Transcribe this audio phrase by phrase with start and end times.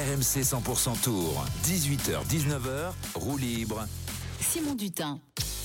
[0.00, 3.86] RMC 100% Tour, 18h-19h, roue libre.
[4.40, 5.18] Simon Dutin.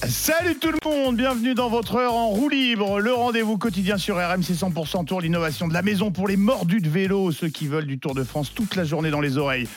[0.10, 4.18] Salut tout le monde, bienvenue dans votre heure en roue libre, le rendez-vous quotidien sur
[4.18, 7.88] RMC 100% Tour, l'innovation de la maison pour les mordus de vélo, ceux qui veulent
[7.88, 9.70] du Tour de France toute la journée dans les oreilles.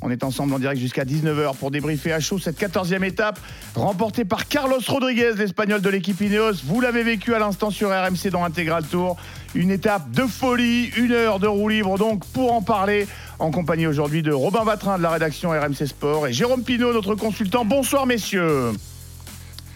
[0.00, 3.40] On est ensemble en direct jusqu'à 19h pour débriefer à chaud cette 14e étape
[3.74, 6.62] remportée par Carlos Rodriguez, l'espagnol de l'équipe Ineos.
[6.64, 9.16] Vous l'avez vécu à l'instant sur RMC dans Intégral Tour.
[9.54, 13.06] Une étape de folie, une heure de roue libre donc pour en parler
[13.38, 17.14] en compagnie aujourd'hui de Robin Vatrin de la rédaction RMC Sport et Jérôme Pinault, notre
[17.14, 17.64] consultant.
[17.64, 18.72] Bonsoir messieurs.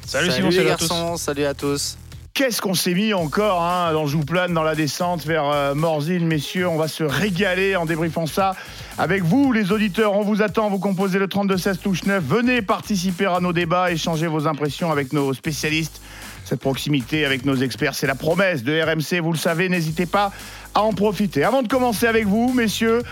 [0.07, 1.99] Salut, Simon, salut les garçons, salut à tous.
[2.39, 6.69] Qu'est-ce qu'on s'est mis encore hein, dans Jouplane, dans la descente vers euh, Morzine, messieurs?
[6.69, 8.55] On va se régaler en débriefant ça
[8.97, 10.15] avec vous, les auditeurs.
[10.15, 10.71] On vous attend.
[10.71, 12.23] Vous composez le 32-16 touche 9.
[12.23, 16.01] Venez participer à nos débats, échanger vos impressions avec nos spécialistes.
[16.45, 19.21] Cette proximité avec nos experts, c'est la promesse de RMC.
[19.21, 20.33] Vous le savez, n'hésitez pas
[20.75, 21.43] à en profiter.
[21.43, 23.03] Avant de commencer avec vous, messieurs,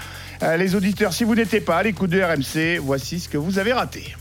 [0.56, 3.72] les auditeurs, si vous n'étiez pas à l'écoute de RMC, voici ce que vous avez
[3.72, 4.14] raté.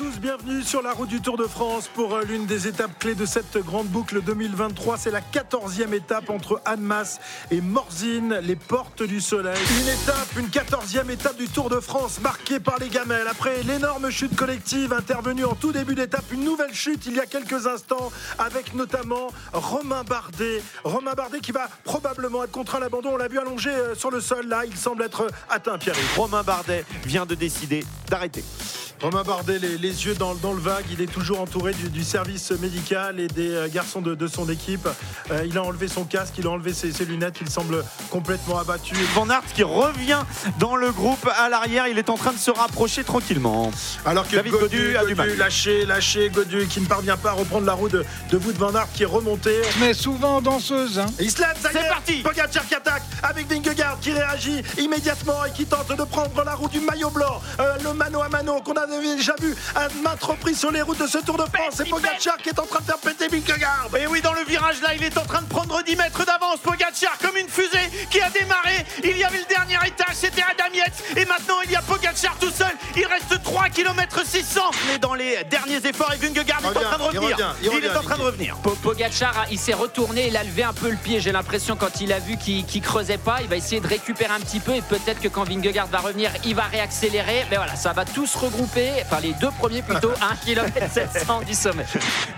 [0.00, 3.14] Tous, bienvenue sur la route du Tour de France pour euh, l'une des étapes clés
[3.14, 4.96] de cette grande boucle 2023.
[4.96, 7.20] C'est la 14e étape entre Annemasse
[7.50, 9.58] et Morzine, les portes du soleil.
[9.78, 13.28] Une étape, une 14e étape du Tour de France marquée par les gamelles.
[13.28, 17.26] Après l'énorme chute collective intervenue en tout début d'étape, une nouvelle chute il y a
[17.26, 20.62] quelques instants avec notamment Romain Bardet.
[20.82, 23.10] Romain Bardet qui va probablement être contraint à l'abandon.
[23.12, 25.96] On l'a vu allongé euh, sur le sol là, il semble être atteint, Pierre.
[26.16, 28.42] Romain Bardet vient de décider d'arrêter.
[29.02, 32.04] Romain Bardet, les, les yeux dans, dans, le vague, il est toujours entouré du, du
[32.04, 34.88] service médical et des euh, garçons de, de, son équipe.
[35.30, 38.58] Euh, il a enlevé son casque, il a enlevé ses, ses, lunettes, il semble complètement
[38.58, 38.94] abattu.
[39.14, 40.20] Van Aert qui revient
[40.58, 43.70] dans le groupe à l'arrière, il est en train de se rapprocher tranquillement.
[44.04, 45.36] Alors que David Godu, Godu a du mal.
[45.36, 48.74] lâché, lâché, Godu qui ne parvient pas à reprendre la roue de, de Wout Van
[48.74, 49.60] Aert qui est remonté.
[49.80, 50.98] Mais souvent danseuse.
[50.98, 51.06] Hein.
[51.18, 52.22] Lève, ça y C'est est, parti.
[52.22, 56.68] Pogacar qui attaque avec Vingegaard qui réagit immédiatement et qui tente de prendre la roue
[56.68, 57.40] du maillot blanc.
[57.58, 60.98] Euh, le mano à mano qu'on avait déjà vu à maintes reprises sur les routes
[61.00, 61.74] de ce Tour de France.
[61.76, 63.88] C'est Pogacar qui est en train de faire péter Vingegaard.
[63.98, 66.58] Et oui, dans le virage là, il est en train de prendre 10 mètres d'avance.
[66.62, 68.84] Pogacar comme une fusée qui a démarré.
[69.02, 71.02] Il y avait le dernier étage, c'était Adam Yates.
[71.16, 72.72] Et maintenant, il y a Pogacar tout seul.
[72.96, 74.60] Il reste 3 km 600.
[74.88, 77.22] Mais dans les derniers efforts, et Vingegaard est en train de il revenir.
[77.36, 78.56] revient, il revient, est en train de revenir.
[78.62, 81.20] Po- Pogacar, il s'est retourné, il a levé un peu le pied.
[81.20, 84.40] J'ai l'impression quand il a vu qu'il creusait pas, il va essayer de récupérer un
[84.40, 87.46] petit peu et peut-être que quand Vingegaard va revenir, il va réaccélérer.
[87.50, 91.40] Mais voilà, ça va tous se regrouper, enfin les deux premiers plutôt, 1 km 700
[91.46, 91.86] du sommet.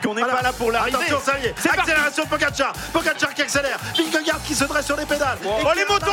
[0.03, 0.97] Qu'on n'est pas là pour l'arrivée.
[0.97, 1.55] Attention, ça y est.
[1.55, 1.81] Parti.
[1.81, 2.73] Accélération de Pogacar.
[2.93, 3.79] Pogacar qui accélère.
[3.97, 5.39] Vingegaard qui se dresse sur les pédales.
[5.45, 6.13] Oh, les est motos moto.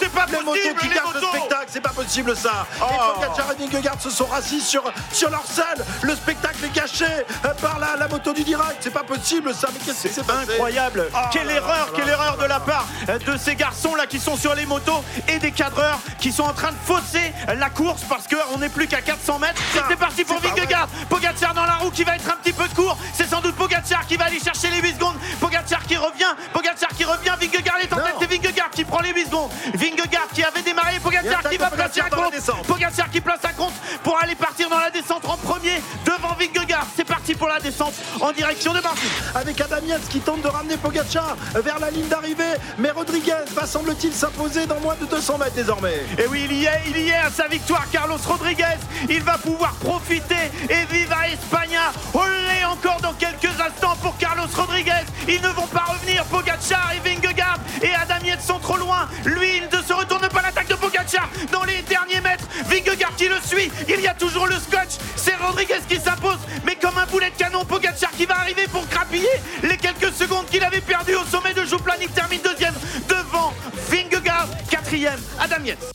[0.00, 1.66] C'est pas Les possible, motos qui les cassent le spectacle.
[1.68, 2.66] C'est pas possible ça.
[2.80, 2.84] Oh.
[2.90, 4.82] Et Pogacar et Vingegaard se sont rassis sur,
[5.12, 5.84] sur leur selle.
[6.02, 8.76] Le spectacle est gâché euh, par la, la moto du direct.
[8.80, 9.68] C'est pas possible ça.
[9.72, 12.44] Mais qu'est-ce qui s'est passé Incroyable Oh Quelle là erreur, là quelle là erreur de
[12.44, 16.32] la part de ces garçons là qui sont sur les motos et des cadreurs qui
[16.32, 19.60] sont en train de fausser la course parce qu'on n'est plus qu'à 400 mètres.
[19.88, 22.96] C'est parti pour Vingegaard Pogacar dans la roue qui va être un petit peu court.
[23.14, 25.16] C'est sans doute Pogacar qui va aller chercher les 8 secondes.
[25.40, 29.12] Pogacar qui revient, Pogacar qui revient, Vingegaard est en tête, c'est Vingegaard qui prend les
[29.12, 29.50] 8 secondes.
[29.74, 32.66] Vingegaard qui avait démarré, Pogacar qui va placer un compte.
[32.66, 36.86] Pogacar qui place un compte pour aller partir dans la descente en premier devant Vingegaard.
[36.96, 39.00] C'est parti pour la descente en direction de Martin.
[39.34, 42.54] avec Adam Yates qui tente de ramener Pogacar vers la ligne d'arrivée.
[42.78, 46.04] Mais Rodriguez va semble-t-il s'imposer dans moins de 200 mètres désormais.
[46.18, 48.64] Et oui, il y est, il y est à sa victoire, Carlos Rodriguez.
[49.08, 51.92] Il va pouvoir profiter et viva Espagna.
[52.14, 55.04] Olé encore dans quelques instants pour Carlos Rodriguez.
[55.28, 56.24] Ils ne vont pas revenir.
[56.26, 59.08] Pogacar et Vingegaard et Adam Yates sont trop loin.
[59.24, 62.44] Lui, il ne se retourne pas l'attaque de Pogacar dans les derniers mètres.
[62.66, 63.70] Vingegaard qui le suit.
[63.88, 64.98] Il y a toujours le scotch.
[65.16, 66.38] C'est Rodriguez qui s'impose.
[66.64, 69.28] Mais comme un boulet de canon, Pogacar qui va arriver pour grappiller
[69.62, 71.94] les quelques secondes qu'il avait perdues au sommet de Jouplan.
[72.00, 72.74] Il termine deuxième
[73.08, 73.52] devant
[73.90, 74.48] Vingegaard.
[74.70, 75.92] Quatrième, Adam Yates.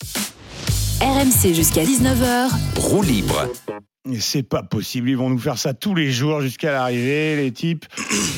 [1.02, 2.50] RMC jusqu'à 19h.
[2.78, 3.48] Roue libre.
[4.20, 7.86] C'est pas possible, ils vont nous faire ça tous les jours jusqu'à l'arrivée, les types.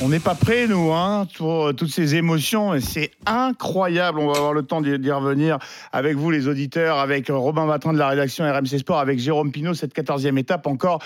[0.02, 2.80] On n'est pas prêts, nous, hein, pour euh, toutes ces émotions.
[2.80, 4.20] C'est incroyable.
[4.20, 5.60] On va avoir le temps d'y d'y revenir
[5.92, 9.52] avec vous, les auditeurs, avec euh, Robin Vatrin de la rédaction RMC Sport, avec Jérôme
[9.52, 11.02] Pinault, cette 14e étape encore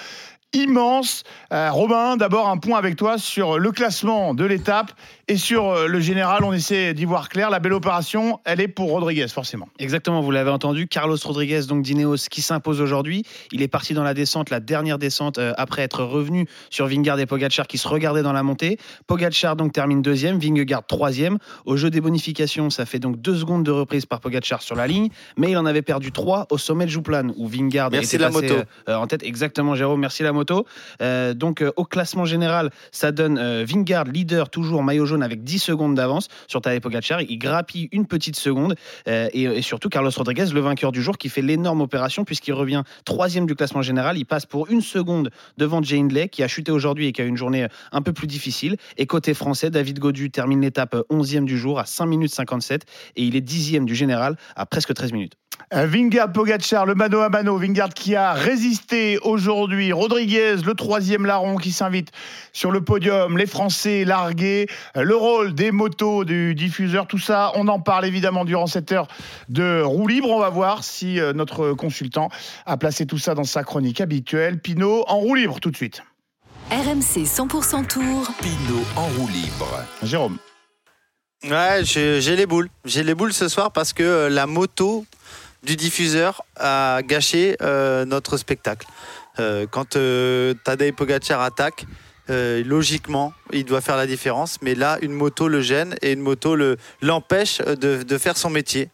[0.54, 1.24] immense.
[1.52, 4.92] Euh, Robin, d'abord un point avec toi sur le classement de l'étape
[5.28, 6.44] et sur euh, le général.
[6.44, 7.50] On essaie d'y voir clair.
[7.50, 9.68] La belle opération, elle est pour Rodriguez, forcément.
[9.80, 10.88] Exactement, vous l'avez entendu.
[10.88, 13.24] Carlos Rodriguez, donc d'Ineos, qui s'impose aujourd'hui.
[13.52, 17.20] Il est parti dans la descente, la dernière descente, euh, après être revenu sur Vingegaard
[17.20, 18.78] et Pogacar qui se regardaient dans la montée.
[19.08, 21.38] Pogacar donc termine deuxième, Vingegaard troisième.
[21.66, 24.88] Au jeu des bonifications, ça fait donc deux secondes de reprise par Pogacar sur la
[24.88, 28.24] ligne, mais il en avait perdu trois au sommet de Jouplan où Vingegaard Merci était
[28.24, 28.64] la passé moto.
[28.90, 29.24] euh, en tête.
[29.24, 30.44] Exactement, Jérôme, merci la moto.
[30.44, 30.68] moto.
[31.02, 35.44] Euh, donc euh, au classement général, ça donne euh, Vingard leader toujours maillot jaune avec
[35.44, 37.22] 10 secondes d'avance sur Tadej Pogacar.
[37.22, 38.76] Il grappille une petite seconde
[39.08, 42.84] euh, et, surtout Carlos Rodriguez, le vainqueur du jour, qui fait l'énorme opération puisqu'il revient
[43.06, 44.18] troisième du classement général.
[44.18, 47.26] Il passe pour une seconde devant Jay Hindley qui a chuté aujourd'hui et qui a
[47.26, 48.78] une journée un peu plus difficile.
[48.98, 52.84] Et côté français, David Godu termine l'étape 11e du jour à 5 minutes 57
[53.16, 55.34] et il est dixième du général à presque 13 minutes.
[55.74, 57.58] Euh, Vingard Pogacar, le mano à mano.
[57.58, 59.92] Vingard qui a résisté aujourd'hui.
[59.92, 62.12] Rodriguez, le troisième larron qui s'invite
[62.52, 63.38] sur le podium.
[63.38, 64.68] Les Français largués.
[64.98, 68.92] Euh, Le rôle des motos du diffuseur, tout ça, on en parle évidemment durant cette
[68.92, 69.08] heure
[69.50, 70.30] de roue libre.
[70.30, 72.30] On va voir si euh, notre consultant
[72.66, 74.60] a placé tout ça dans sa chronique habituelle.
[74.60, 76.04] Pinot en roue libre tout de suite.
[76.72, 78.32] RMC 100% Tour.
[78.42, 79.84] Pinot en roue libre.
[80.02, 80.38] Jérôme.
[81.44, 82.70] Ouais, j'ai les boules.
[82.86, 85.06] J'ai les boules ce soir parce que la moto
[85.64, 88.88] du diffuseur a gâché euh, notre spectacle.
[89.40, 91.86] Euh, quand euh, Tadej Pogacar attaque,
[92.30, 94.60] euh, logiquement, il doit faire la différence.
[94.62, 98.50] Mais là, une moto le gêne et une moto le- l'empêche de, de faire son
[98.50, 98.90] métier.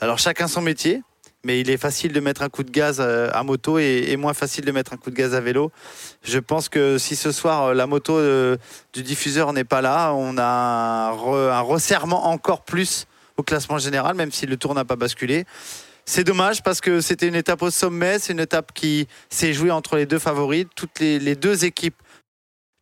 [0.00, 1.02] Alors chacun son métier,
[1.44, 4.64] mais il est facile de mettre un coup de gaz à moto et, moins facile
[4.64, 5.70] de mettre un coup de gaz à vélo.
[6.22, 8.18] Je pense que si ce soir la moto
[8.92, 13.06] du diffuseur n'est pas là, on a un resserrement encore plus
[13.36, 15.44] au classement général, même si le tour n'a pas basculé.
[16.06, 19.70] C'est dommage parce que c'était une étape au sommet, c'est une étape qui s'est jouée
[19.70, 20.66] entre les deux favoris.
[20.76, 21.96] Toutes les, deux équipes,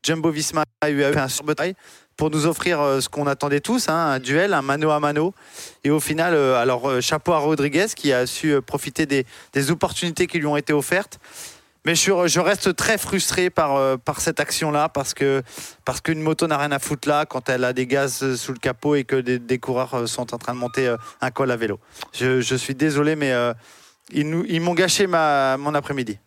[0.04, 1.74] Jumbo Visma UAE, fait un surbataille
[2.16, 5.34] pour nous offrir euh, ce qu'on attendait tous, hein, un duel, un mano à mano.
[5.84, 10.26] Et au final, euh, alors euh, chapeau à Rodriguez qui a su profiter des opportunités
[10.26, 11.20] qui lui ont été offertes.
[11.84, 15.42] Mais je, reste très frustré par, euh, cette action-là parce que
[16.04, 18.94] qu'une moto n'a rien à foutre là quand elle a des gaz sous le capot
[18.94, 21.80] et que des, coureurs euh, sont en train de monter euh, un col à vélo.
[22.12, 23.32] Je, suis désolé, mais
[24.12, 26.18] ils, m'ont gâché mon après-midi.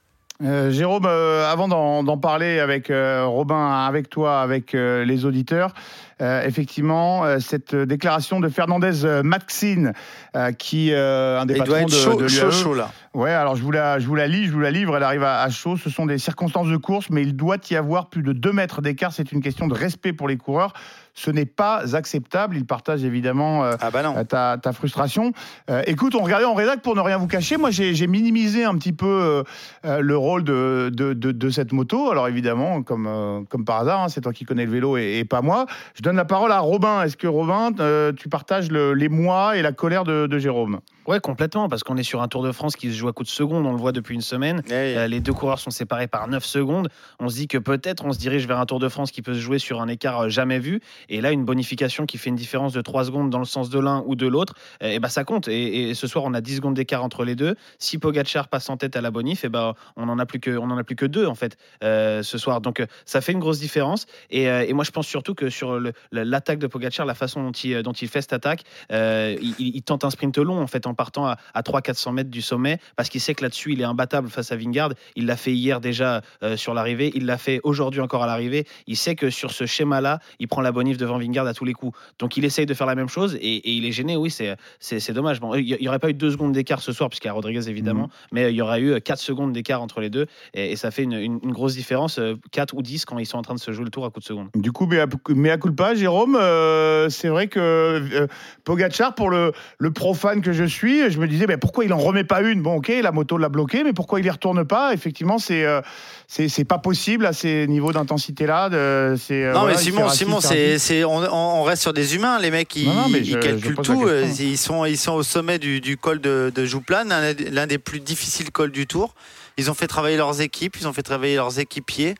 [0.41, 1.69] Jérôme, avant
[2.03, 5.73] d'en parler avec Robin, avec toi, avec les auditeurs,
[6.21, 9.93] euh, effectivement, euh, cette déclaration de Fernandez euh, Maxine,
[10.35, 12.51] euh, qui euh, un des Il patrons doit être de, chaud, de chaud, l'UAE.
[12.51, 12.91] chaud là.
[13.13, 15.23] Ouais, alors je vous la, je vous la lis, je vous la livre, elle arrive
[15.23, 15.77] à, à chaud.
[15.77, 18.81] Ce sont des circonstances de course, mais il doit y avoir plus de 2 mètres
[18.81, 19.13] d'écart.
[19.13, 20.73] C'est une question de respect pour les coureurs.
[21.17, 22.57] Ce n'est pas acceptable.
[22.57, 25.31] Il partage évidemment euh, Ah bah euh, ta, ta frustration.
[25.69, 27.55] Euh, écoute, on regardait en rédac pour ne rien vous cacher.
[27.55, 29.43] Moi, j'ai minimisé un petit peu euh,
[29.85, 32.11] euh, le rôle de, de, de- de cette moto.
[32.11, 35.19] Alors évidemment, comme, euh, comme par hasard, hein, c'est toi qui connais le vélo et,
[35.19, 35.67] et pas moi.
[35.93, 37.01] Je donne la parole à Robin.
[37.01, 40.79] Est-ce que Robin, euh, tu partages le- les mois et la colère de, de Jérôme?
[41.07, 43.29] Ouais, complètement, parce qu'on est sur un Tour de France qui se joue à coups
[43.29, 44.61] de seconde, on le voit depuis une semaine.
[44.67, 44.97] Eh, eh.
[44.97, 46.89] Euh, les deux coureurs sont séparés par 9 secondes.
[47.19, 49.33] On se dit que peut-être on se dirige vers un Tour de France qui peut
[49.35, 50.79] se jouer sur un écart euh, jamais vu.
[51.09, 53.79] Et là, une bonification qui fait une différence de 3 secondes dans le sens de
[53.79, 54.53] l'un ou de l'autre,
[54.83, 55.47] euh, et ben ça compte.
[55.47, 57.55] Et, et ce soir, on a 10 secondes d'écart entre les deux.
[57.77, 60.57] Si Pogacar passe en tête à la bonif, et ben on en a plus que
[60.57, 62.61] on en a plus que deux en fait euh, ce soir.
[62.61, 64.05] Donc ça fait une grosse différence.
[64.31, 67.43] Et, euh, et moi, je pense surtout que sur le- l'attaque de Pogacar, la façon
[67.43, 70.87] dont il, dont il fait cette attaque, euh, il, tente un sprint long en fait
[70.87, 73.85] en partant à, à 300-400 mètres du sommet parce qu'il sait que là-dessus il est
[73.85, 74.91] imbattable face à Vingard.
[75.15, 78.65] Il l'a fait hier déjà euh, sur l'arrivée, il l'a fait aujourd'hui encore à l'arrivée.
[78.87, 81.73] Il sait que sur ce schéma-là, il prend la bonif devant Vingard à tous les
[81.73, 81.97] coups.
[82.19, 84.17] Donc il essaye de faire la même chose et, et il est gêné.
[84.17, 84.31] Oui,
[84.79, 85.39] c'est dommage.
[85.39, 87.69] Bon, il n'y aurait pas eu deux secondes d'écart ce soir puisqu'il y a Rodriguez
[87.69, 90.91] évidemment, mais il y aurait eu 4 secondes d'écart entre les deux et, et ça
[90.91, 92.19] fait une, une- une grosse différence,
[92.51, 94.19] 4 ou 10 quand ils sont en train de se jouer le tour à coup
[94.19, 94.49] de seconde.
[94.55, 95.57] Du coup, mais à, mais à
[95.93, 98.27] Jérôme, euh, c'est vrai que euh,
[98.63, 101.97] Pogacar, pour le, le profane que je suis, je me disais, mais pourquoi il en
[101.99, 102.61] remet pas une?
[102.61, 104.93] Bon, ok, la moto l'a bloqué, mais pourquoi il y retourne pas?
[104.93, 105.81] Effectivement, c'est euh,
[106.27, 108.69] c'est pas possible à ces niveaux d'intensité-là.
[108.69, 112.39] de- c'est, euh, Non voilà, mais Simon, Simon, c'est on, on reste sur des humains.
[112.39, 114.07] Les mecs, ils, Non, non, mais je- ils je calculent tout.
[114.07, 117.03] euh, Ils sont, ils sont au sommet du, du col de, de Jouplan,
[117.51, 119.13] l'un des- plus difficiles cols du Tour.
[119.57, 122.15] Ils ont fait travailler leurs équipes, ils ont fait travailler leurs équipiers.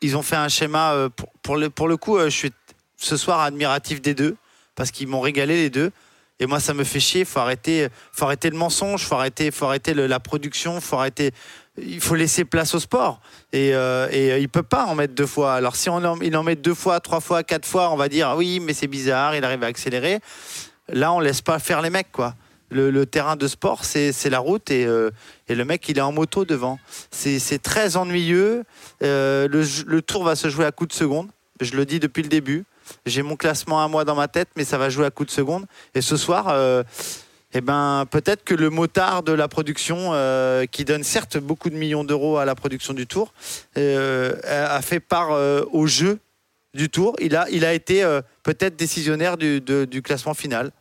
[0.00, 2.18] Ils ont fait un schéma pour, pour le, pour le coup.
[2.18, 2.50] Je suis
[2.96, 4.36] ce soir admiratif des deux
[4.74, 5.90] parce qu'ils m'ont régalé les deux.
[6.38, 7.24] Et moi, ça me fait chier.
[7.24, 9.04] Faut arrêter, faut arrêter le mensonge.
[9.04, 10.80] Faut arrêter, faut arrêter la production.
[10.80, 11.32] Faut arrêter.
[11.78, 13.20] Il faut laisser place au sport.
[13.52, 15.54] Et, euh, et euh, il peut pas en mettre deux fois.
[15.54, 18.08] Alors si on en, il en met deux fois, trois fois, quatre fois, on va
[18.08, 19.34] dire ah oui, mais c'est bizarre.
[19.34, 20.20] Il arrive à accélérer.
[20.88, 22.34] Là, on laisse pas faire les mecs, quoi.
[22.68, 25.10] Le, terrain de sport, c'est la route et, euh,
[25.46, 26.80] et le mec, il est en moto devant.
[27.12, 28.64] C'est très ennuyeux.
[29.04, 31.28] Euh, le, le tour va se jouer à coups de seconde.
[31.60, 32.64] Je le dis depuis le début.
[33.04, 35.32] J'ai mon classement à moi dans ma tête, mais ça va jouer à coups de
[35.32, 35.66] seconde.
[35.94, 36.82] Et ce soir, euh,
[37.52, 41.76] eh ben, peut-être que le motard de la production, euh, qui donne certes beaucoup de
[41.76, 43.32] millions d'euros à la production du tour,
[43.76, 45.30] euh, a fait part
[45.72, 46.18] au jeu
[46.74, 47.16] du tour.
[47.20, 48.04] Il a, il a été
[48.42, 50.72] peut-être décisionnaire du classement final.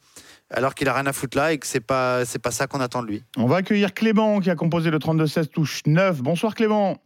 [0.51, 2.79] Alors qu'il a rien à foutre là et que c'est pas c'est pas ça qu'on
[2.79, 3.23] attend de lui.
[3.35, 6.21] On va accueillir Clément qui a composé le 32-16 touche 9.
[6.21, 7.01] Bonsoir Clément.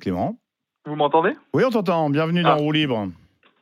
[0.00, 0.41] Clément
[0.84, 1.32] Vous m'entendez?
[1.54, 2.10] Oui, on t'entend.
[2.10, 2.54] Bienvenue dans Ah.
[2.54, 3.08] Roue Libre.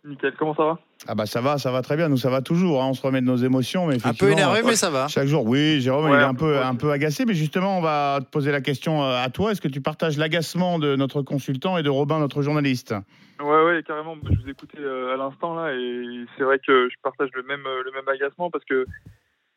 [0.04, 0.78] Nickel, comment ça va?
[1.08, 2.08] Ah bah ça va, ça va très bien.
[2.08, 2.82] Nous, ça va toujours.
[2.82, 2.86] hein.
[2.90, 3.86] On se remet de nos émotions.
[3.86, 5.08] Mais Un peu énervé, euh, mais ça va.
[5.08, 6.62] Chaque jour, oui, Jérôme, Ouais, il est un peu, ouais.
[6.62, 9.52] un peu agacé, mais justement, on va te poser la question euh, à toi.
[9.52, 12.94] Est-ce que tu partages l'agacement de notre consultant et de Robin, notre journaliste?
[13.40, 14.16] Ouais, ouais, carrément.
[14.24, 17.64] Je vous écoutais euh, à l'instant là et c'est vrai que je partage le même,
[17.84, 18.86] le même agacement parce que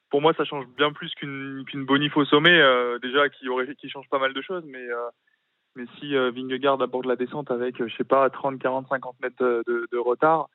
[0.10, 3.74] pour moi, ça change bien plus qu'une qu'une bonif au sommet, euh, déjà qui, aurait,
[3.76, 4.64] qui change pas mal de choses.
[4.68, 5.10] Mais, euh,
[5.76, 9.16] mais si euh, Vingegaard aborde la descente avec, euh, je sais pas, 30, 40, 50
[9.22, 10.50] mètres de, retard,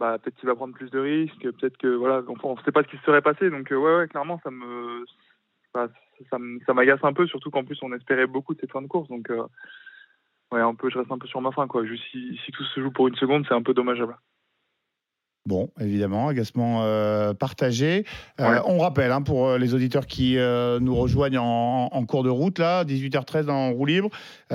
[0.00, 2.72] bah, peut-être qu'il va prendre plus de risques, peut-être que voilà, enfin, on ne sait
[2.72, 3.50] pas ce qui se serait passé.
[3.50, 5.04] Donc, euh, ouais, ouais, clairement, ça me.
[5.74, 9.08] ça m'agace un peu, surtout qu'en plus on espérait beaucoup de cette fin de course.
[9.08, 9.28] Donc,
[10.52, 11.66] ouais, un peu, je reste un peu sur ma fin.
[11.66, 11.84] Quoi.
[12.10, 14.16] Si tout se joue pour une seconde, c'est un peu dommageable.
[15.46, 18.06] Bon, évidemment, agacement euh, partagé.
[18.40, 18.60] Euh, Ouais.
[18.66, 22.30] On rappelle, hein, pour euh, les auditeurs qui euh, nous rejoignent en, en cours de
[22.30, 24.08] route, là, 18h13 dans roue libre,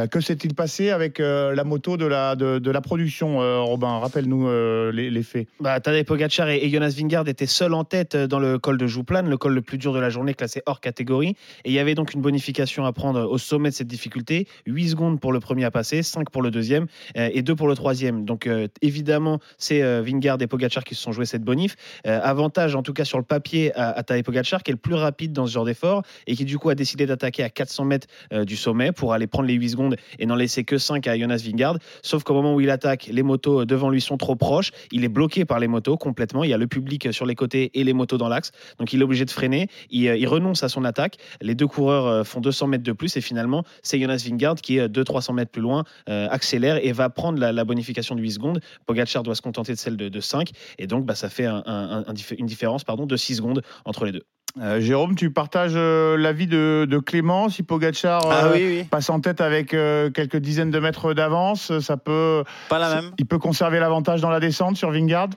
[0.10, 4.00] que s'est-il passé avec la moto de la, de, de la production, Robin?
[4.00, 4.48] Rappelle-nous
[4.92, 5.48] les, les faits.
[5.60, 8.88] Bah, Tadej Pogacar et, et Jonas Vingard étaient seuls en tête dans le col de
[8.88, 11.36] Jouplane, le col le plus dur de la journée, classé hors catégorie.
[11.66, 14.90] Et il y avait donc une bonification à prendre au sommet de cette difficulté 8
[14.90, 18.24] secondes pour le premier à passer, 5 pour le deuxième et 2 pour le troisième.
[18.26, 18.50] Donc
[18.82, 21.76] évidemment, c'est Vingard et Pogacar qui se sont joués cette bonif.
[22.08, 24.96] Euh, avantage en tout cas sur le papier à, à Tadej qui est le plus
[24.96, 28.08] rapide dans ce genre d'effort et qui du coup a décidé d'attaquer à 400 mètres
[28.34, 31.18] euh, du sommet pour aller prendre les 8 secondes et n'en laisser que 5 à
[31.18, 31.78] Jonas Vingard.
[32.04, 34.72] Sauf qu'au moment où il attaque, les motos devant lui sont trop proches.
[34.92, 36.44] Il est bloqué par les motos complètement.
[36.44, 38.52] Il y a le public sur les côtés et les motos dans l'axe.
[38.78, 39.68] Donc il est obligé de freiner.
[39.90, 41.18] Il, euh, renonce à son attaque.
[41.42, 44.78] Les deux coureurs euh, font 200 mètres de plus et finalement, c'est Jonas Vingard qui
[44.78, 48.32] est 200-300 mètres plus loin, euh, accélère et va prendre la, la bonification de 8
[48.32, 48.62] secondes.
[48.86, 50.52] Pogacar doit se contenter de celle de, de 5.
[50.78, 53.36] Et donc, bah, ça fait un- un- un- un dif- une différence pardon, de 6
[53.36, 54.24] secondes entre les deux.
[54.60, 58.84] Euh, Jérôme, tu partages euh, l'avis de, de Clément Si Pogacar euh, Ah oui, oui.
[58.86, 63.12] passe en tête avec euh, quelques dizaines de mètres d'avance, ça peut, Pas la même.
[63.20, 65.30] il peut conserver l'avantage dans la descente sur Vingard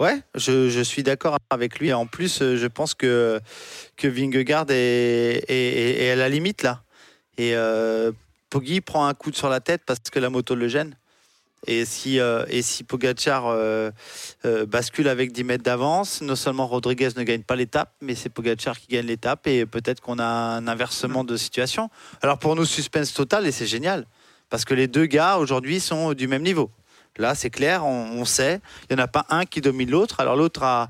[0.00, 1.92] Ouais, je, je suis d'accord avec lui.
[1.92, 3.40] En plus, euh, je pense que,
[3.96, 6.82] que Vingegaard est, est, est- est à la limite là.
[7.36, 8.12] Et euh,
[8.48, 10.94] Poggi prend un coup sur la tête parce que la moto le gêne.
[11.66, 13.90] Et si, euh, et si Pogacar euh,
[14.44, 18.28] euh, bascule avec 10 mètres d'avance, non seulement Rodriguez ne gagne pas l'étape, mais c'est
[18.28, 21.90] Pogacar qui gagne l'étape et peut-être qu'on a un inversement de situation.
[22.22, 24.06] Alors pour nous, suspense total et c'est génial
[24.50, 26.70] parce que les deux gars aujourd'hui sont du même niveau.
[27.18, 28.60] Là, c'est clair, on, on sait.
[28.88, 30.20] Il n'y en a pas un qui domine l'autre.
[30.20, 30.88] Alors l'autre a.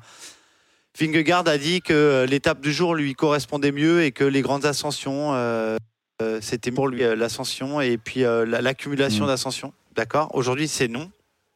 [1.00, 5.32] Vingegaard a dit que l'étape du jour lui correspondait mieux et que les grandes ascensions,
[5.34, 5.76] euh,
[6.20, 9.28] euh, c'était pour lui euh, l'ascension et puis euh, la- l'accumulation Mm.
[9.28, 9.72] d'ascensions.
[9.98, 10.30] D'accord?
[10.32, 11.10] Aujourd'hui, c'est non.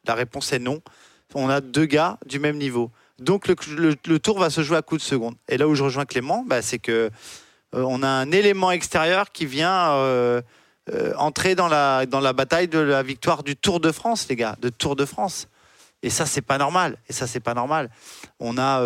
[0.05, 0.81] La réponse est non.
[1.33, 2.91] On a deux gars du même niveau.
[3.17, 5.35] Donc le, tour va se jouer à coup de seconde.
[5.47, 7.09] Et là où je rejoins Clément, bah, c'est que
[7.73, 10.41] euh, on a un élément extérieur qui vient euh,
[10.91, 14.35] euh, entrer dans la, dans la bataille de la victoire du Tour de France, les
[14.35, 15.47] gars, de Tour de France.
[16.01, 16.97] Et ça, c'est pas normal.
[17.07, 17.89] Et ça, c'est pas normal.
[18.41, 18.83] On a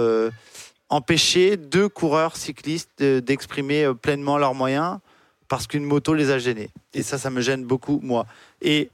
[0.90, 5.00] empêché deux coureurs cyclistes de- d'exprimer pleinement leurs moyens
[5.48, 6.70] parce qu'une moto les a gênés.
[6.94, 8.28] Et ça, ça me gêne beaucoup, moi.
[8.62, 8.92] Et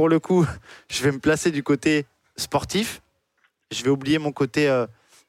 [0.00, 0.46] pour le coup,
[0.88, 3.02] je vais me placer du côté sportif.
[3.70, 4.86] Je vais oublier mon côté euh,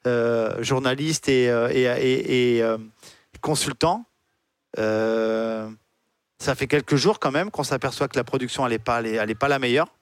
[0.07, 2.63] euh, journaliste et, euh, et,
[3.41, 4.05] consultant.
[4.77, 9.35] Ça fait quelques jours quand même qu'on s'aperçoit que la production elle n'est pas, elle
[9.35, 9.93] pas la meilleure.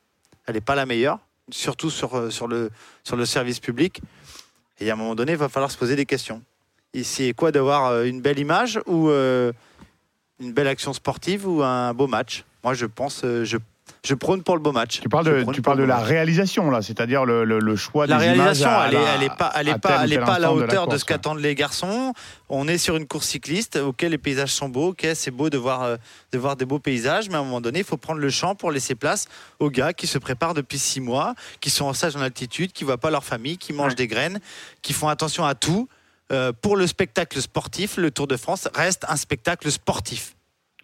[0.46, 1.18] Elle n'est pas la meilleure,
[1.50, 2.70] surtout sur, sur, le,
[3.04, 4.04] sur le service public.
[4.80, 6.44] Et à un moment donné, il va falloir se poser des questions.
[7.02, 12.46] C'est quoi d'avoir une belle image ou une belle action sportive ou un beau match?
[12.64, 13.58] Moi, je pense, je,
[14.06, 15.00] je prône pour le beau match.
[15.02, 18.26] Tu parles de, tu parles la réalisation, là, c'est-à-dire le, le- le choix La des
[18.26, 20.36] images réalisation, est, la- elle pas, elle est à pas, elle est à la instant
[20.38, 22.14] de la hauteur de, ce qu'attendent les garçons.
[22.48, 23.76] On est sur une course cycliste.
[23.78, 24.90] Ok, les paysages sont beaux.
[24.90, 25.98] Ok, c'est beau de voir, euh,
[26.32, 28.56] de voir des beaux paysages, mais à un moment donné, il faut prendre le champ
[28.56, 29.28] pour laisser place
[29.60, 32.84] aux gars qui se préparent depuis six mois, qui sont en stage en altitude, qui
[32.86, 33.96] voient pas leur famille, qui mangent Ouais.
[33.96, 34.40] des graines,
[34.82, 35.88] qui font attention à tout.
[36.32, 40.36] Euh, pour le spectacle sportif, le Tour de France reste un spectacle sportif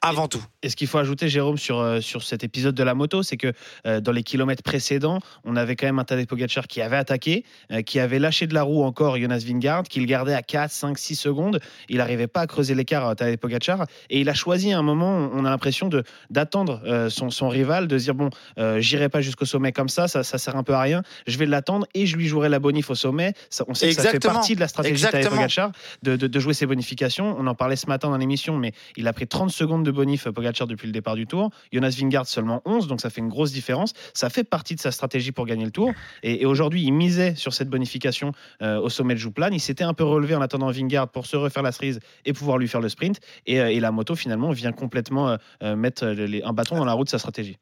[0.05, 0.43] avant tout.
[0.63, 3.37] Et ce qu'il faut ajouter, Jérôme, sur, euh, sur cet épisode de la moto, c'est
[3.37, 3.53] que
[3.85, 7.43] euh, dans les kilomètres précédents, on avait quand même un Tadej Pogacar qui avait attaqué,
[7.71, 10.71] euh, qui avait lâché de la roue encore Jonas Vingard, qui le gardait à 4,
[10.71, 11.59] 5, 6 secondes.
[11.89, 13.85] Il n'arrivait pas à creuser l'écart à Tadej Pogacar.
[14.09, 17.49] Et il a choisi à un moment, on a l'impression de d'attendre euh, son, son
[17.49, 18.29] rival, de dire bon,
[18.77, 21.01] j'irai pas jusqu'au sommet comme ça, ça, ça sert un peu à rien.
[21.27, 23.33] Je vais l'attendre et je lui jouerai la bonif au sommet.
[23.49, 24.33] Ça, on sait que ça fait Exactement.
[24.35, 25.41] partie de la stratégie de Tadej Exactement.
[25.41, 25.71] Pogacar
[26.03, 27.35] de, de- de jouer ses bonifications.
[27.39, 30.29] On en parlait ce matin dans l'émission, mais il a pris 30 secondes de bonif
[30.29, 31.49] Pogacar depuis le départ du Tour.
[31.73, 33.93] Jonas Vingard seulement 11, donc ça fait une grosse différence.
[34.13, 35.91] Ça fait partie de sa stratégie pour gagner le Tour.
[36.21, 39.49] Et, aujourd'hui, il misait sur cette bonification euh, au sommet de Jouplan.
[39.51, 42.57] Il s'était un peu relevé en attendant Vingard pour se refaire la cerise et pouvoir
[42.57, 43.19] lui faire le sprint.
[43.45, 47.09] Et, euh, la moto finalement vient complètement euh, mettre un bâton dans la roue de
[47.09, 47.57] sa stratégie.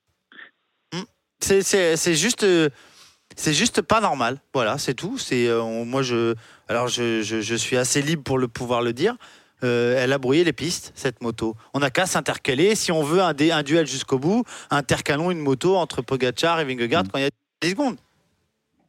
[1.39, 1.61] C'est-
[1.97, 2.45] C'est juste,
[3.35, 4.39] c'est juste pas normal.
[4.53, 5.17] Voilà, c'est tout.
[5.17, 5.49] C'est
[5.85, 6.35] moi je,
[6.69, 9.15] alors je, je, je suis assez libre pour le pouvoir le dire.
[9.63, 11.55] Euh, elle a brouillé les pistes cette moto.
[11.73, 14.43] On n'a qu'à s'intercaler si on veut un, dé- un duel jusqu'au bout.
[14.69, 17.29] Intercalons une moto entre Pogacar et Vingegaard quand il y a
[17.61, 17.95] 10 secondes.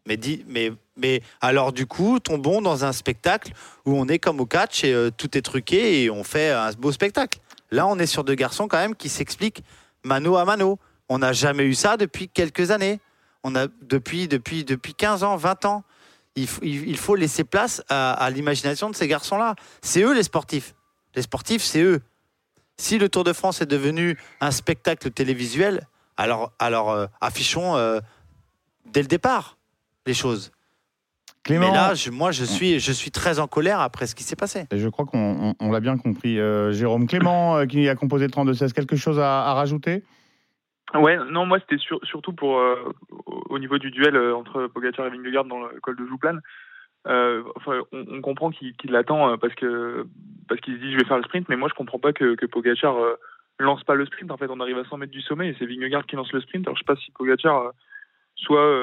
[0.07, 3.52] Mais, dis- mais, mais alors du coup, tombons dans un spectacle
[3.87, 6.71] où on est comme au catch et euh, tout est truqué et on fait un
[6.73, 7.38] beau spectacle.
[7.71, 9.62] Là, on est sur deux garçons quand même qui s'expliquent
[10.04, 10.78] mano à mano.
[11.09, 13.00] On n'a jamais eu ça depuis quelques années.
[13.45, 15.85] On a depuis, depuis, depuis 15 ans, 20 ans.
[16.37, 19.55] Il, faut laisser place à, à l'imagination de ces garçons-là.
[19.83, 20.75] C'est eux les sportifs.
[21.14, 22.00] Les sportifs, c'est eux.
[22.76, 25.87] Si le Tour de France est devenu un spectacle télévisuel,
[26.17, 28.00] alors, alors euh, affichons euh,
[28.87, 29.59] dès le départ
[30.07, 30.50] les choses.
[31.45, 34.25] Clément, Mais là, je- moi, je suis, je suis très en colère après ce qui
[34.25, 34.67] s'est passé.
[34.73, 36.41] et je crois qu'on on- on l'a bien compris.
[36.41, 40.03] Euh, Jérôme Clément, qui a composé le 32-16, quelque chose à, à rajouter?
[40.93, 42.93] Ouais, non, moi c'était sur- surtout pour euh,
[43.26, 46.38] au au niveau du duel euh, entre Pogacar et Vingegaard dans le col de Jouplan.
[47.07, 50.07] Euh, enfin, on, comprend qu'il l'attend parce que
[50.49, 52.35] parce qu'il se dit je vais faire le sprint, mais moi je comprends pas que,
[52.35, 52.97] que Pogacar
[53.59, 54.31] lance pas le sprint.
[54.31, 56.41] En fait, on arrive à 100 mètres du sommet et c'est Vingegaard qui lance le
[56.41, 56.67] sprint.
[56.67, 57.73] Alors je sais pas si Pogacar
[58.37, 58.75] soit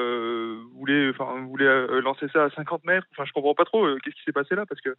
[0.74, 3.06] voulait enfin voulait lancer ça à 50 mètres.
[3.12, 4.96] Enfin, je comprends pas trop qu'est-ce qui s'est passé là parce que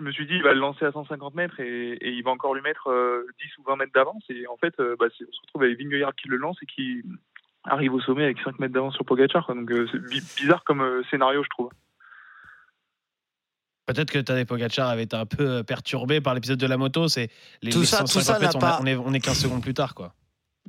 [0.00, 2.30] je me suis dit il va le lancer à 150 mètres et, et il va
[2.32, 5.32] encore lui mettre euh, 10 ou 20 mètres d'avance et en fait euh, bah, on
[5.32, 7.02] se retrouve avec Vingegaard qui le lance et qui
[7.64, 9.54] arrive au sommet avec 5 mètres d'avance sur Pogacar quoi.
[9.54, 11.70] donc euh, c'est bi- bizarre comme euh, scénario je trouve
[13.86, 17.08] Peut-être que Tadej Pogacar avait été un peu euh, perturbé par l'épisode de la moto.
[17.08, 17.28] C'est
[17.60, 19.12] les, Tout les ça- tout 150 ça n'a mètres, on, pas- a- on est, on
[19.12, 19.94] est 15 secondes plus tard.
[19.96, 20.14] Quoi.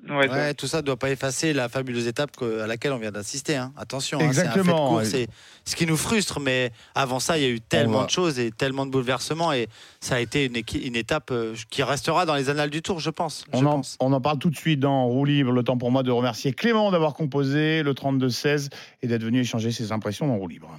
[0.09, 3.11] Ouais, Ouais, tout ça ne doit pas effacer la fabuleuse étape à laquelle on vient
[3.11, 3.55] d'assister.
[3.55, 3.73] hein.
[3.77, 5.27] Attention, hein, c'est
[5.65, 8.51] ce qui nous frustre, mais avant ça, il y a eu tellement de choses et
[8.51, 9.67] tellement de bouleversements, et
[9.99, 13.45] ça a été une, étape euh, qui restera dans les annales du Tour, je pense.
[13.53, 13.97] je on en, pense.
[13.99, 15.51] on en parle tout de suite dans Roue Libre.
[15.51, 18.69] Le temps pour moi de remercier Clément d'avoir composé le 32-16
[19.01, 20.69] et d'être venu échanger ses impressions dans Roue Libre.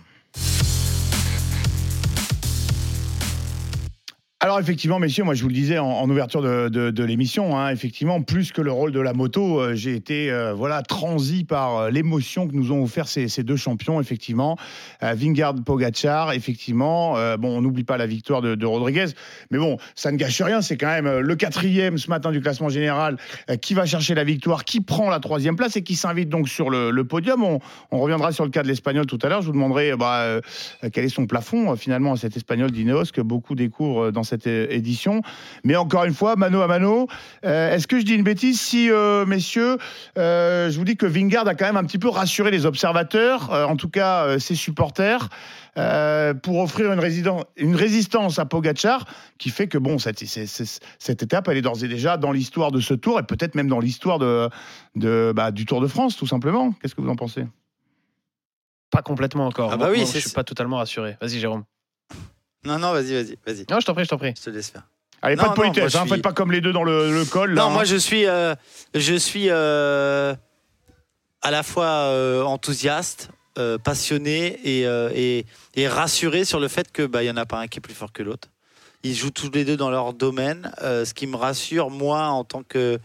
[4.45, 8.51] Alors effectivement, messieurs, moi je vous le disais en, ouverture de, l'émission, hein, effectivement, plus
[8.51, 12.49] que le rôle de la moto, euh, j'ai été euh, voilà transi par euh, l'émotion
[12.49, 14.57] que nous ont offert ces, deux champions, effectivement,
[15.01, 17.13] Vingard, Pogacar, effectivement.
[17.37, 19.07] bon, on n'oublie pas la victoire de, Rodriguez,
[19.53, 20.61] mais bon, ça ne gâche rien.
[20.61, 23.19] C'est quand même le quatrième ce matin du classement général
[23.61, 26.69] qui va chercher la victoire, qui prend la troisième place et qui s'invite donc sur
[26.71, 27.45] le, podium.
[27.45, 29.43] On, reviendra sur le cas de l'Espagnol tout à l'heure.
[29.43, 30.41] Je vous demanderai bah,
[30.93, 34.67] quel est son plafond finalement à cet Espagnol d'Ineos que beaucoup découvrent dans cette euh,
[34.71, 35.23] édition.
[35.65, 37.09] Mais encore une fois, mano à mano,
[37.45, 39.79] euh, est-ce que je dis une bêtise si, euh, messieurs,
[40.19, 43.53] euh, je vous dis que Vingard a quand même un petit peu rassuré les observateurs,
[43.53, 45.29] euh, en tout cas euh, ses supporters,
[45.79, 47.01] euh, pour offrir une,
[47.57, 49.07] une résistance à Pogachar
[49.39, 50.23] qui fait que bon, cette,
[50.99, 53.69] cette étape, elle est d'ores et déjà dans l'histoire de ce tour et peut-être même
[53.69, 54.51] dans l'histoire de,
[54.97, 56.73] de, bah, du Tour de France, tout simplement.
[56.81, 57.47] Qu'est-ce que vous en pensez?
[58.91, 59.71] Pas complètement encore.
[59.73, 61.17] Ah bah Moi- oui, je suis pas totalement rassuré.
[61.23, 61.65] Vas-y, Jérôme.
[62.65, 63.65] Non, non, vas-y, vas-y, vas-y.
[63.71, 64.35] Non, je t'en prie, je t'en prie.
[64.37, 64.83] Je te laisse faire.
[65.21, 66.85] Allez, Non, pas de non, politesse, je hein, suis- faites pas comme les deux dans
[66.85, 67.55] le, le col.
[67.55, 67.71] là, Non, hein.
[67.73, 68.55] moi je suis, euh,
[68.95, 70.35] je suis euh,
[71.43, 75.45] à la fois euh, enthousiaste, euh, passionné et, euh, et,
[75.75, 77.81] et rassuré sur le fait que bah il y en a pas un qui est
[77.83, 78.49] plus fort que l'autre.
[79.05, 80.73] Ils jouent tous les deux dans leur domaine.
[80.83, 82.99] Euh, ce qui me rassure moi en tant que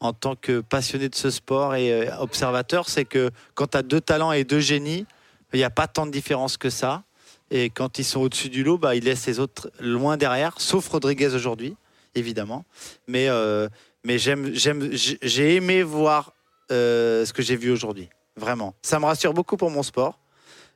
[0.00, 3.82] en tant que passionné de ce sport et euh, observateur, c'est que quand tu as
[3.82, 5.04] deux talents et deux génies,
[5.52, 7.02] il n'y a pas tant de différence que ça.
[7.50, 10.88] Et quand ils sont au-dessus du lot, bah, ils laissent les autres loin derrière, sauf
[10.88, 11.76] Rodriguez aujourd'hui,
[12.14, 12.64] évidemment.
[13.08, 13.68] Mais, euh,
[14.04, 16.34] mais j'aime, j'aime, j'ai aimé voir
[16.70, 18.08] euh, ce que j'ai vu aujourd'hui.
[18.36, 18.74] Vraiment.
[18.82, 20.18] Ça me rassure beaucoup pour mon sport.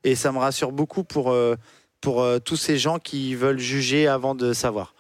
[0.02, 1.54] Et ça me rassure beaucoup pour, euh,
[2.00, 4.94] pour tous ces gens qui veulent juger avant de savoir.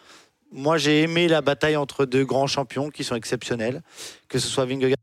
[0.56, 3.82] Moi, j'ai aimé la bataille entre deux grands champions qui sont exceptionnels,
[4.28, 4.96] que ce soit Vingegaard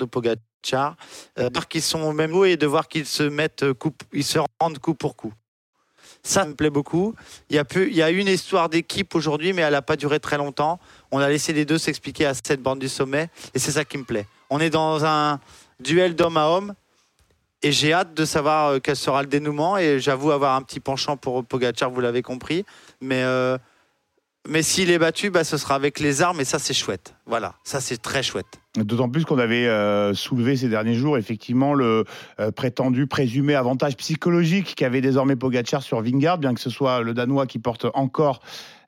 [0.00, 0.96] ou Pogacar,
[1.38, 3.28] euh, de qu'ils sont au même haut et de voir qu'ils se
[4.22, 5.32] se rendent coup pour coup.
[6.22, 7.14] Ça me plaît beaucoup.
[7.48, 10.78] Il y a, a une histoire d'équipe aujourd'hui, mais elle n'a pas duré très longtemps.
[11.10, 13.98] On a laissé les deux s'expliquer à cette bande du sommet, et c'est ça qui
[13.98, 14.26] me plaît.
[14.50, 15.40] On est dans un
[15.80, 16.74] duel d'homme à homme,
[17.62, 19.76] et j'ai hâte de savoir euh, quel sera le dénouement.
[19.78, 22.64] Et j'avoue avoir un petit penchant pour Pogacar, vous l'avez compris.
[23.00, 23.58] Mais, euh,
[24.46, 27.14] mais s'il est battu, bah, ce sera avec les armes, et ça, c'est chouette.
[27.26, 28.60] Voilà, ça c'est très chouette.
[28.76, 32.04] D'autant plus qu'on avait euh, soulevé ces derniers jours effectivement le
[32.38, 37.12] euh, prétendu présumé avantage psychologique qu'avait désormais Pogacar sur Vingard, bien que ce soit le
[37.12, 38.40] Danois qui porte encore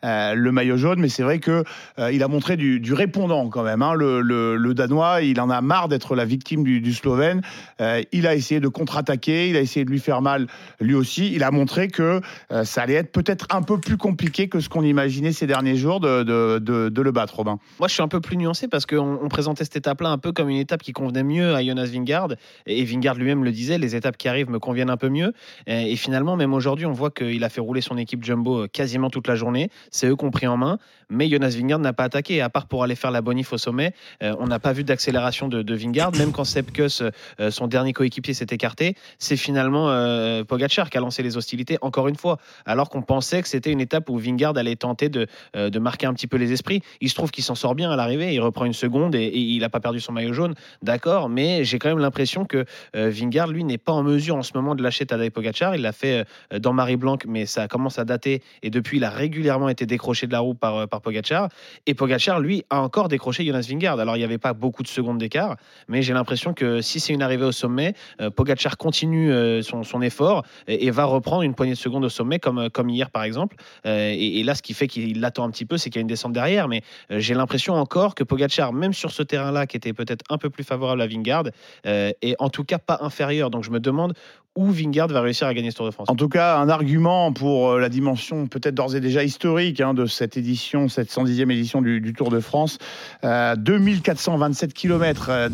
[0.04, 1.64] euh, le maillot jaune, mais c'est vrai que
[1.98, 3.82] euh, il a montré du, répondant quand même.
[3.82, 3.94] hein.
[3.94, 7.42] Le, Danois, il en a marre d'être la victime du, Slovène.
[7.80, 10.46] Euh, il a essayé de contre-attaquer, il a essayé de lui faire mal
[10.80, 11.32] lui aussi.
[11.32, 12.20] Il a montré que
[12.52, 15.76] euh, ça allait être peut-être un peu plus compliqué que ce qu'on imaginait ces derniers
[15.76, 17.58] jours de, le battre, Robin.
[17.78, 20.32] Moi, je suis un peu plus nuancé parce qu'on on présentait cette étape-là un peu
[20.32, 22.28] comme une étape qui convenait mieux à Jonas Vingard.
[22.66, 25.32] Et Vingard lui-même le disait, les étapes qui arrivent me conviennent un peu mieux.
[25.66, 29.28] Et, finalement, même aujourd'hui, on voit qu'il a fait rouler son équipe Jumbo quasiment toute
[29.28, 29.70] la journée.
[29.90, 30.78] C'est eux qu'on pris en main.
[31.10, 32.40] Mais Jonas Vingard n'a pas attaqué.
[32.40, 35.48] À part pour aller faire la bonif au sommet, euh, on n'a pas vu d'accélération
[35.48, 36.12] de, Vingard.
[36.12, 40.98] Même quand Sepp Kuss, euh, son dernier coéquipier, s'est écarté, c'est finalement euh, Pogacar qui
[40.98, 42.38] a lancé les hostilités encore une fois.
[42.64, 45.26] Alors qu'on pensait que c'était une étape où Vingard allait tenter de,
[45.56, 46.82] euh, de marquer un petit peu les esprits.
[47.00, 48.32] Il se trouve qu'il s'en sort bien à l'arrivée.
[48.32, 50.54] Il reprend une seconde et, et il n'a pas perdu son maillot jaune.
[50.82, 54.52] D'accord, mais j'ai quand même l'impression que Vingard, lui, n'est pas en mesure en ce
[54.54, 55.74] moment de lâcher Tadej Pogacar.
[55.74, 58.42] Il l'a fait dans Marie Blanc, mais ça commence à dater.
[58.62, 61.48] Et depuis, il a régulièrement été décroché de la roue par, euh, par Pogacar.
[61.86, 63.98] Et Pogacar, lui, a encore décroché Jonas Vingard.
[63.98, 65.56] Alors, il n'y avait pas beaucoup de secondes d'écart,
[65.88, 69.82] mais j'ai l'impression que si c'est une arrivée au sommet, euh, Pogacar continue euh, son,
[69.82, 73.22] son effort et, va reprendre une poignée de secondes au sommet, comme, comme hier, par
[73.22, 73.56] exemple.
[73.84, 76.02] Et, et là, ce qui fait qu'il l'attend un petit peu, c'est qu'il y a
[76.02, 76.66] une descente derrière.
[76.66, 80.50] Mais j'ai l'impression encore que Pogacar, même sur ce terrain-là, qui était peut-être un peu
[80.50, 81.44] plus favorable à Vingard,
[81.84, 83.50] est en tout cas pas inférieur.
[83.50, 84.14] Donc, je me demande
[84.60, 86.10] où Vingard va réussir à gagner ce Tour de France.
[86.10, 89.94] En tout cas, un argument pour euh, la dimension peut-être d'ores et déjà historique hein,
[89.94, 92.76] de cette édition, cette 110e édition du, Tour de France.
[93.24, 95.48] Euh, 2427 km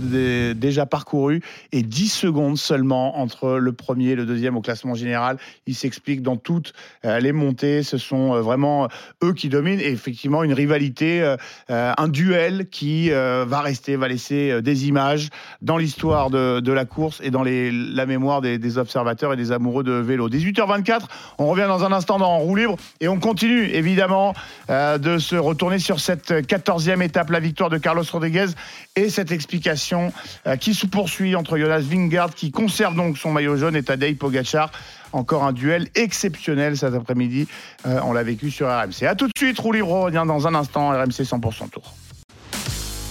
[0.55, 1.41] déjà parcourus
[1.71, 5.39] et 10 secondes seulement entre le premier et le deuxième au classement général.
[5.67, 6.73] Il s'explique dans toutes
[7.05, 7.85] euh, les montées.
[7.85, 8.89] Ce sont euh, vraiment
[9.23, 11.37] eux qui dominent et effectivement une rivalité, euh,
[11.71, 15.29] euh, un duel qui euh, va rester, va laisser euh, des images
[15.63, 18.96] dans l'histoire de, la course et dans la mémoire des, des observateurs
[19.33, 20.29] et des amoureux de vélo.
[20.29, 21.03] 18h24,
[21.39, 24.35] on revient dans un instant dans roue libre et on continue évidemment
[24.71, 28.47] euh, de se retourner sur cette 14e étape, la victoire de Carlos Rodriguez
[28.95, 30.13] et cette explication
[30.47, 34.17] euh, qui se poursuit entre Jonas Vingard qui conserve donc son maillot jaune et Tadej
[34.17, 34.71] Pogacar.
[35.13, 37.47] Encore un duel exceptionnel cet après-midi.
[37.87, 39.07] Euh, on l'a vécu sur RMC.
[39.07, 40.91] A tout de suite, roue libre revient dans un instant.
[40.91, 41.95] RMC 100% tour.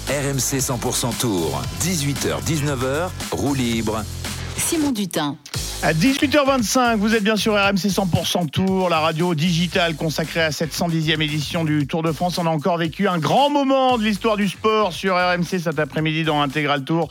[0.08, 4.04] RMC 100% Tour, 18h-19h, roue libre.
[4.56, 5.36] Simon Dutin.
[5.86, 10.74] À 18h25, vous êtes bien sur RMC 100% Tour, la radio digitale consacrée à cette
[10.74, 12.39] 110e édition du Tour de France.
[12.39, 16.24] On a encore vécu un grand moment de l'histoire du sport sur RMC cet après-midi
[16.24, 17.10] dans Intégral Tour.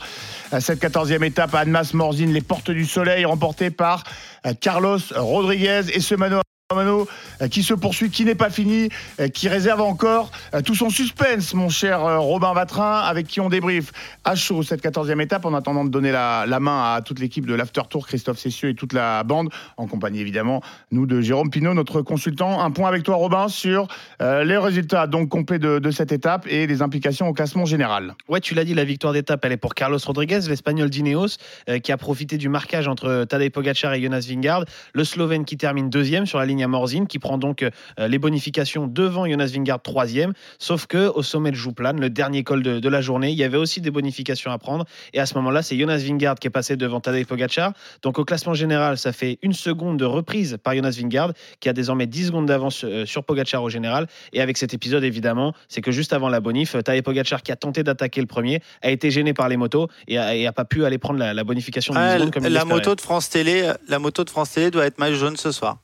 [0.59, 4.03] Cette 14e étape à Annemasse Morzine, les portes du soleil remportées par
[4.45, 6.41] euh, Carlos Rodriguez et ce mano
[6.73, 10.75] Mano euh, qui se poursuit, qui n'est pas fini, euh, qui réserve encore euh, tout
[10.75, 13.91] son suspense, mon cher euh, Robin Vatrin, avec qui on débrief
[14.23, 17.53] à chaud cette 14e étape en attendant de donner la, main à toute l'équipe de
[17.53, 21.73] l'After Tour, Christophe Cessieux et toute la bande, en compagnie évidemment, nous de Jérôme Pinault,
[21.73, 22.61] notre consultant.
[22.61, 23.87] Un point avec toi, Robin, sur
[24.21, 28.15] euh, les résultats donc complets de, cette étape et les implications au classement général.
[28.27, 31.37] Ouais, tu l'as dit, la victoire d'étape, elle est pour Carlos Rodriguez, l'Espagnol d'Ineos,
[31.69, 34.65] euh, qui a profité du marquage entre Tadej Pogacar et Jonas Vingard.
[34.93, 38.19] Le Slovène qui termine deuxième sur la ligne à Morzine, qui prend donc euh, les
[38.19, 40.33] bonifications devant Jonas Vingard troisième.
[40.59, 43.43] Sauf que au sommet de Jouplane, le dernier col de, de la journée, il y
[43.43, 44.85] avait aussi des bonifications à prendre.
[45.13, 47.73] Et à ce moment-là, c'est Jonas Vingard qui est passé devant Tadej Pogacar.
[48.03, 51.73] Donc au classement général, ça fait une seconde de reprise par Jonas Vingard, qui a
[51.73, 54.05] désormais 10 secondes d'avance euh, sur Pogacar au général.
[54.31, 57.55] Et avec cet épisode, évidemment, c'est que juste avant la bonif, Tadej Pogacar, qui a
[57.55, 60.65] tenté d'attaquer le premier, a été gêné par les motos et a, et a pas
[60.65, 63.01] pu aller prendre la, la bonification de 10 Ah, secondes comme il la moto de
[63.01, 65.79] France Télé, la moto de France Télé doit être maillot jaune ce soir.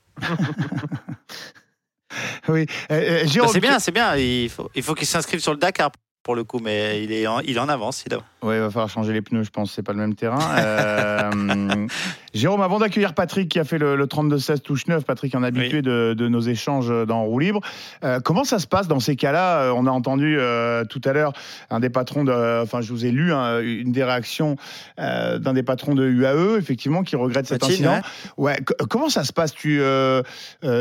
[2.50, 4.16] Oui, Euh, euh, Bah, Jérôme, c'est bien, c'est bien.
[4.16, 5.92] Il faut, il faut qu'il s'inscrive sur le Dakar
[6.24, 8.04] pour le coup, mais il est en, il est en avance.
[8.44, 10.40] Ouais, il va falloir changer les pneus, je pense, c'est pas le même terrain.
[10.58, 11.88] Euh,
[12.34, 15.78] Jérôme, avant d'accueillir Patrick qui a fait le, le 32-16 touche 9, Patrick, un habitué
[15.78, 15.82] Oui.
[15.82, 17.60] de, de nos échanges dans Roue Libre,
[18.04, 19.64] euh, comment ça se passe dans ces cas-là?
[19.64, 21.34] Euh, On a entendu euh, tout à l'heure
[21.70, 24.56] un des patrons, de, enfin je vous ai lu hein, une des réactions
[25.00, 28.08] euh, d'un des patrons de UAE, effectivement, qui regrette cet Patine, incident.
[28.38, 28.56] Ouais.
[28.58, 29.54] c- comment ça se passe?
[29.54, 29.82] Tu,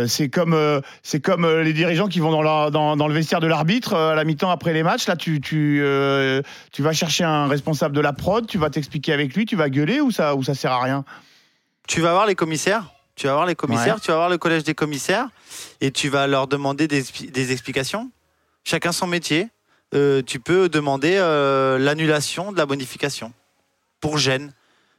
[0.07, 0.57] c'est comme,
[1.03, 4.25] c'est comme les dirigeants qui vont dans, dans, dans le vestiaire de l'arbitre à la
[4.25, 5.07] mi-temps après les matchs.
[5.09, 5.83] Là, tu, tu,
[6.73, 9.69] tu vas chercher un responsable de la prod, tu vas t'expliquer avec lui, tu vas
[9.69, 11.05] gueuler ou ça, ou ça sert à rien?
[11.91, 12.85] Tu vas voir les commissaires.
[13.17, 13.97] Tu vas voir les commissaires.
[13.97, 14.01] Ouais.
[14.01, 15.29] Tu vas voir le collège des commissaires
[15.81, 18.13] et tu vas leur demander des, expli- des explications.
[18.63, 19.49] Chacun son métier.
[19.93, 23.33] Euh, tu peux demander euh, l'annulation de la bonification
[24.01, 24.53] pour gêne.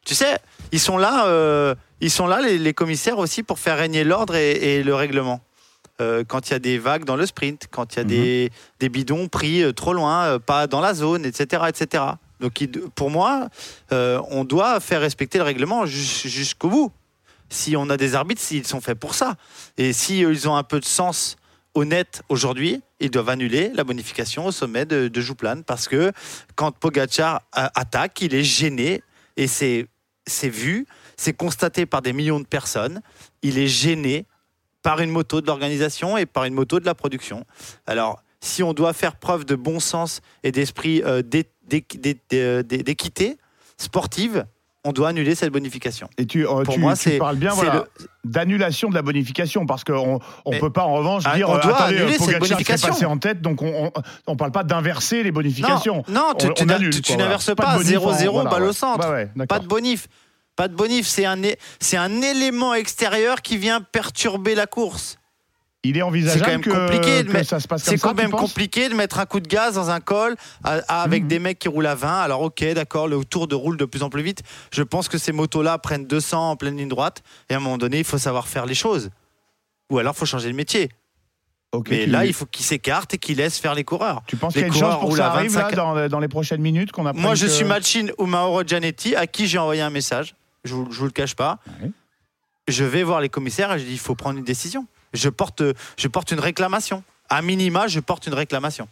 [0.05, 0.37] Tu sais,
[0.73, 4.35] ils sont là, euh, ils sont là les, les commissaires aussi pour faire régner l'ordre
[4.35, 5.39] et, et le règlement.
[6.27, 8.09] quand il y a des vagues dans le sprint, quand il y a Mhm.
[8.09, 8.51] des,
[8.81, 11.63] des bidons pris trop loin, pas dans la zone, etc.
[11.69, 12.03] etc.
[12.41, 13.47] Donc pour moi,
[13.91, 16.91] euh, on doit faire respecter le règlement jus- jusqu'au bout.
[17.49, 19.35] Si on a des arbitres, s'ils sont faits pour ça.
[19.77, 21.37] Et si euh, ont un peu de sens
[21.73, 26.11] honnête aujourd'hui, ils doivent annuler la bonification au sommet de, de Jouplane parce que
[26.55, 29.01] quand Pogacar attaque, il est gêné
[29.37, 29.87] et c'est
[30.43, 33.01] vu, c'est constaté par des millions de personnes.
[33.41, 34.25] Il est gêné
[34.81, 37.45] par une moto de l'organisation et par une moto de la production.
[37.85, 42.17] Alors, si on doit faire preuve de bon sens et d'esprit euh, d'é- d'é- d'é-
[42.29, 43.37] d'é- d'é- d'équité
[43.77, 44.45] sportive,
[44.83, 46.09] on doit annuler cette bonification.
[46.17, 47.85] Et tu, euh, Pour tu- moi, tu parles bien voilà,
[48.23, 51.55] d'annulation de la bonification parce qu'on on Mais- peut pas en revanche Ah, dire on
[51.55, 52.87] euh, doit attendez, annuler cette bonification.
[52.89, 53.91] passé en tête donc on,
[54.25, 56.03] on parle pas d'inverser les bonifications.
[56.07, 56.79] Non, non, tu, voilà.
[57.17, 57.75] n'inverses Pas de pas.
[57.77, 58.69] bonif en- 0-0, voilà, balle ouais.
[58.69, 59.07] au centre.
[59.11, 60.07] Ouais, pas de bonif.
[60.55, 61.07] Pas de bonif.
[61.07, 65.17] C'est un, é- c'est un élément extérieur qui vient perturber la course.
[65.83, 67.93] Il est envisageable C'est quand même que, compliqué de que mettre- ça se passe comme
[67.95, 71.01] C'est quand même compliqué de mettre un coup de gaz dans un col à- à-
[71.01, 71.27] avec Mhm.
[71.29, 72.19] des mecs qui roulent à 20.
[72.21, 74.43] Alors ok, d'accord, le tour de roule de plus en plus vite.
[74.71, 77.23] Je pense que ces motos-là prennent 200 en pleine ligne droite.
[77.49, 79.09] Et à un moment donné, il faut savoir faire les choses.
[79.89, 80.89] Ou alors, il faut changer de métier.
[81.73, 84.21] Ok, Mais là, il faut qu'ils s'écartent et qu'ils laissent faire les coureurs.
[84.27, 85.75] Tu penses qu'il y a une chance pour que ça arrive là, 25.
[85.75, 89.15] dans, dans les prochaines minutes qu'on apprenne Moi, je que- suis Machine ou Mauro Gianetti,
[89.15, 90.35] à qui j'ai envoyé un message.
[90.65, 91.59] Je vous, je vous le cache pas.
[91.81, 91.89] Ouais.
[92.67, 94.85] Je vais voir les commissaires et je dis il faut prendre une décision.
[95.13, 95.63] Je porte,
[95.97, 97.03] je porte une réclamation.
[97.29, 98.87] À minima, je porte une réclamation.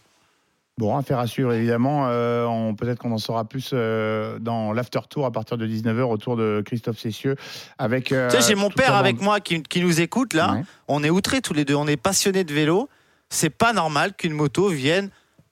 [0.77, 2.07] Bon, affaire à suivre évidemment.
[2.07, 6.03] Euh, on- Peut-être qu'on en saura plus euh, dans l'after tour à partir de 19h
[6.09, 7.35] autour de Christophe Cessieux.
[7.77, 10.53] Avec, euh, tu sais, j'ai mon père avec bande- moi qui, qui nous écoute là.
[10.53, 10.63] Ouais.
[10.87, 11.75] On est outrés tous les deux.
[11.75, 12.87] On est passionnés de vélo.
[13.29, 15.09] C'est pas normal qu'une moto vienne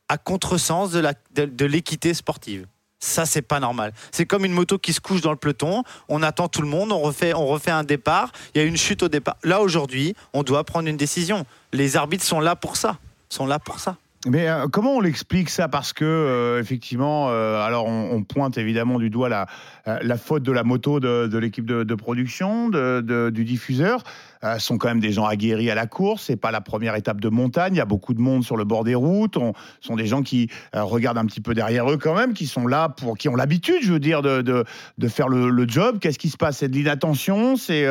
[0.07, 2.65] à contresens de la- de, de l'équité sportive.
[2.99, 3.93] Ça, c'est pas normal.
[4.11, 5.83] C'est comme une moto qui se couche dans le peloton.
[6.09, 7.31] On attend tout le monde, on refait,
[7.71, 8.31] un départ.
[8.55, 9.37] Il y a une chute au départ.
[9.43, 11.45] Là, aujourd'hui, on doit prendre une décision.
[11.73, 12.97] Les arbitres sont là pour ça.
[13.29, 13.97] Sont là pour ça.
[14.29, 15.67] Mais euh, comment on l'explique ça?
[15.67, 19.47] Parce que euh, effectivement, euh, alors on, on pointe évidemment du doigt la,
[19.85, 24.03] la faute de la moto de, de l'équipe de, de production, de- du diffuseur.
[24.43, 26.23] Ce sont quand même des gens aguerris à la course.
[26.27, 27.73] C'est pas la première étape de montagne.
[27.73, 29.35] Il y a beaucoup de monde sur le bord des routes.
[29.35, 32.45] On, ce sont des gens qui regardent un petit peu derrière eux quand même, qui
[32.45, 34.63] sont là pour, qui ont l'habitude, je veux dire, de,
[35.07, 35.97] faire le, le job.
[35.99, 36.57] Qu'est-ce qui se passe?
[36.57, 37.55] C'est de l'inattention.
[37.55, 37.85] C'est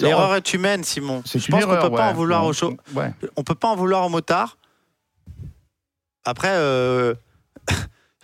[0.00, 1.22] L'erreur est humaine, Simon.
[1.24, 2.44] C'est Je pense qu'on peut pas en vouloir.
[2.94, 3.12] Ouais.
[3.36, 4.56] On peut pas en vouloir au motard.
[6.24, 7.14] Après, euh,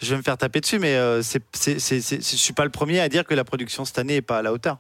[0.01, 3.09] je vais me faire taper dessus, mais euh, c'est, je suis pas le premier à
[3.09, 4.79] dire que la production cette année est pas à la hauteur.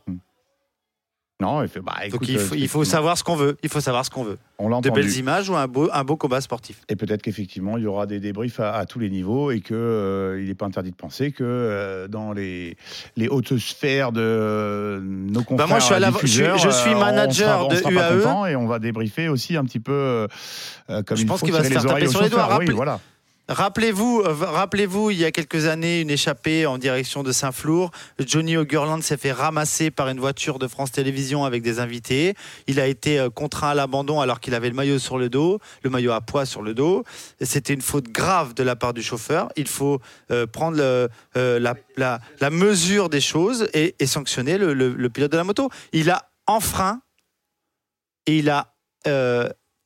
[1.40, 1.78] Non, il fait.
[1.80, 3.56] Bah, écoute, Donc il faut, euh, il faut savoir ce qu'on veut.
[3.62, 4.38] Il faut savoir ce qu'on veut.
[4.58, 5.02] On l'a De entendu.
[5.02, 6.80] belles images ou un beau, un beau combat sportif.
[6.88, 9.76] Et peut-être qu'effectivement, il y aura des débriefs à, à tous les niveaux et qu'il
[10.46, 12.76] n'est pas interdit de penser que euh, dans les,
[13.16, 16.62] les hautes sphères de euh, nos confrères Bah, moi, je suis à la- diffuseurs, je
[16.62, 18.16] suis- je suis euh, on manager sera- on de sera pas UAE.
[18.18, 20.26] content et on va débriefer aussi un petit peu euh,
[20.90, 22.30] euh, comme Je il pense faut qu'il va se faire oreilles taper aux sur les
[22.30, 22.40] doigts.
[22.40, 22.58] chauffeurs.
[22.58, 22.98] Oui, Rappelez- voilà.
[23.48, 27.90] Rappelez-vous, euh, rappelez-vous, il y a quelques années, une échappée en direction de Saint-Flour.
[28.18, 32.34] Johnny O'Gurland s'est fait ramasser par une voiture de France Télévisions avec des invités.
[32.66, 35.60] Il a été euh, contraint à l'abandon alors qu'il avait le maillot sur le dos,
[35.82, 37.04] le maillot à poids sur le dos.
[37.40, 39.48] C'était une faute grave de la part du chauffeur.
[39.56, 39.98] Il faut
[40.30, 40.76] euh, prendre
[41.34, 45.70] la, mesure des choses et, sanctionner le, pilote de la moto.
[45.92, 47.00] Il a enfreint
[48.26, 48.74] et il a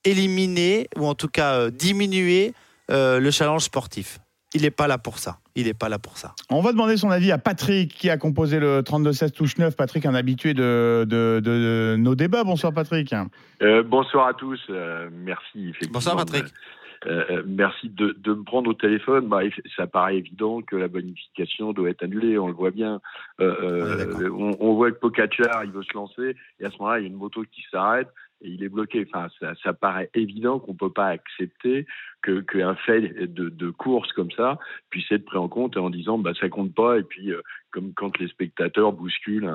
[0.05, 2.55] éliminé, ou en tout cas diminué,
[2.91, 4.19] euh, le challenge sportif.
[4.55, 5.39] Il n'est pas là pour ça.
[5.55, 6.35] Il n'est pas là pour ça.
[6.51, 9.75] On va demander son avis à Patrick qui a composé le 32-16 touche 9.
[9.77, 12.45] Patrick, un habitué de, de- de nos débats.
[12.45, 13.15] Bonsoir Patrick.
[13.63, 14.61] Euh, bonsoir à tous.
[14.69, 15.73] euh, merci.
[15.91, 16.45] Bonsoir, Patrick.
[17.07, 19.27] Euh, merci de, de me prendre au téléphone.
[19.27, 19.41] Bah,
[19.75, 22.39] ça paraît évident que la bonification doit être annulée.
[22.39, 23.01] On le voit bien.
[23.41, 24.29] Euh,
[24.61, 27.09] on voit que Pocacar, il veut se lancer, et à ce moment-là, il y a
[27.09, 28.09] une moto qui s'arrête
[28.45, 29.07] il est bloqué.
[29.09, 31.87] Enfin, ça, ça paraît évident qu'on peut pas accepter
[32.23, 34.59] que qu'un fait de, de course comme ça
[34.91, 36.99] puisse être pris en compte en disant bah ça compte pas.
[36.99, 39.51] Et puis, euh, comme quand les spectateurs bousculent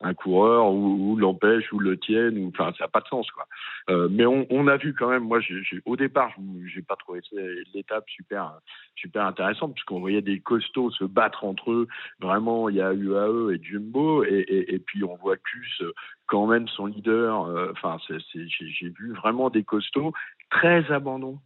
[0.00, 3.46] un, coureur ou, l'empêchent ou le tiennent, ou enfin, ça n'a pas de sens quoi.
[3.90, 5.24] Euh, mais on, a vu quand même.
[5.24, 5.40] Moi,
[5.84, 6.30] au départ,
[6.66, 7.20] j'ai pas trouvé
[7.74, 8.58] l'étape super
[8.96, 11.88] super intéressante puisqu'on voyait des costauds se battre entre eux.
[12.20, 15.92] Vraiment, il y a UAE et Jumbo et, puis on voit Cus euh,
[16.26, 17.44] quand même son leader.
[17.44, 20.12] euh, Enfin, j'ai vu vraiment des costauds
[20.50, 21.38] très abandon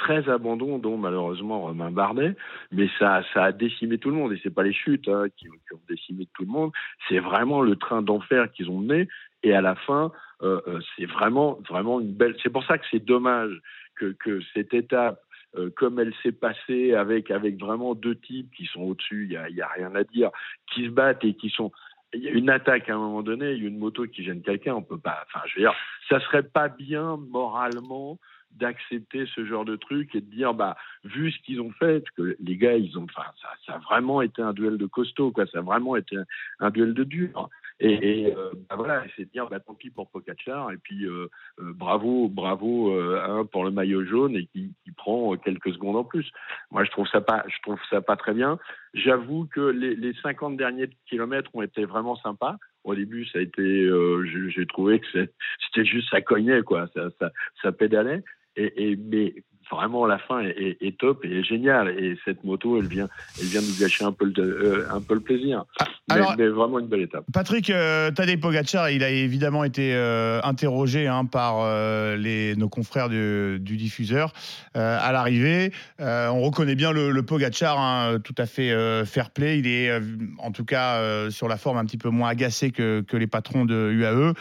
[0.00, 2.34] très abandon, dont malheureusement Romain Bardet,
[2.72, 5.48] mais ça, ça a décimé tout le monde, et c'est pas les chutes hein, qui,
[5.48, 6.72] ont décimé tout le monde,
[7.08, 9.08] c'est vraiment le train d'enfer qu'ils ont mené,
[9.42, 10.10] et à la fin,
[10.42, 12.34] euh, euh, c'est vraiment, vraiment une belle.
[12.42, 13.52] C'est pour ça que c'est dommage
[13.94, 15.20] que, cette étape,
[15.56, 19.36] euh, comme elle s'est passée avec avec vraiment deux types qui sont au-dessus, il y
[19.36, 20.30] a, a rien à dire,
[20.72, 21.70] qui se battent et qui sont
[22.14, 24.24] il y a une attaque à un moment donné, il y a une moto qui
[24.24, 25.24] gêne quelqu'un, on peut pas.
[25.26, 25.74] Enfin, je veux dire,
[26.08, 28.18] ça serait pas bien moralement
[28.52, 32.36] d'accepter ce genre de truc et de dire bah vu ce qu'ils ont fait que
[32.40, 35.46] les gars ils ont enfin ça, ça a vraiment été un duel de costaud quoi.
[35.46, 36.24] Ça a vraiment été un,
[36.60, 39.90] un duel de dur et, et euh, bah voilà c'est de dire bah tant pis
[39.90, 41.28] pour Pogacar et puis euh,
[41.60, 45.96] euh, bravo bravo euh, hein, pour le maillot jaune et qui, qui prend quelques secondes
[45.96, 46.30] en plus.
[46.70, 48.58] Moi je trouve ça pas je trouve ça pas très bien.
[48.94, 52.56] J'avoue que les, les 50 derniers kilomètres ont été vraiment sympas.
[52.82, 57.08] Au début, ça a été, euh, j'ai trouvé que c'était juste ça cognait quoi, ça,
[57.18, 57.30] ça,
[57.62, 58.24] ça pédalait.
[58.62, 59.34] Et, et, mais
[59.70, 63.08] vraiment la fin est, est, est, top et est géniale et cette moto elle vient
[63.40, 66.34] elle vient nous gâcher un peu le euh, un peu le plaisir Ah, mais, alors-
[66.36, 71.06] mais vraiment une belle étape Patrick euh, Tadej Pogacar, il a évidemment été euh, interrogé
[71.06, 74.32] hein, par euh, les, nos confrères du, du diffuseur
[74.74, 75.72] à l'arrivée.
[76.00, 79.58] On reconnaît bien le, le Pogacar, hein, tout à fait fair play.
[79.60, 79.90] Il est
[80.38, 83.64] en tout cas sur la forme un petit peu moins agacé que, que les patrons
[83.64, 84.34] de UAE.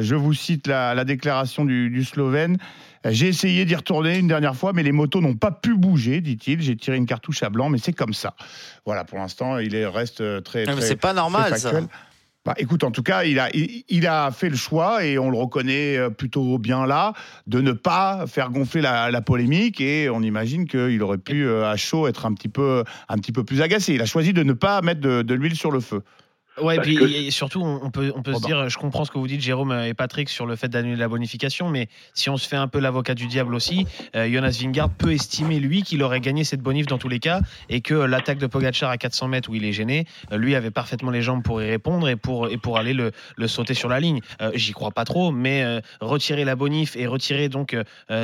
[0.00, 2.56] Je vous cite la, la déclaration du, du Slovène.
[3.10, 6.60] J'ai essayé d'y retourner une dernière fois, mais les motos n'ont pas pu bouger, dit-il.
[6.62, 8.34] J'ai tiré une cartouche à blanc, mais c'est comme ça.
[8.84, 10.64] Voilà, pour l'instant, il est- reste euh, très.
[10.68, 11.70] Ah, très- c'est pas normal, ça.
[12.44, 15.30] Bah, écoute, en tout cas, il a, il, il a fait le choix et on
[15.30, 17.12] le reconnaît euh, plutôt bien là
[17.48, 21.68] de ne pas faire gonfler la, la polémique et on imagine qu'il aurait pu euh,
[21.68, 23.94] à chaud être un petit peu, un petit peu plus agacé.
[23.94, 26.02] Il a choisi de ne pas mettre de, de l'huile sur le feu.
[26.60, 29.18] Ouais, puis que- et surtout, on peut, on peut se dire, je comprends ce que
[29.18, 32.48] vous dites, Jérôme et Patrick, sur le fait d'annuler la bonification, mais si on se
[32.48, 36.20] fait un peu l'avocat du diable aussi, euh, Jonas Vingard peut estimer, lui, qu'il aurait
[36.20, 39.50] gagné cette bonif dans tous les cas, et que l'attaque de Pogacar à 400 mètres
[39.50, 42.48] où il est gêné, euh, lui avait parfaitement les jambes pour y répondre et pour,
[42.48, 44.20] et pour aller le, le sauter sur la ligne.
[44.40, 47.76] Euh, J'y crois pas trop, mais euh, retirer la bonif et retirer donc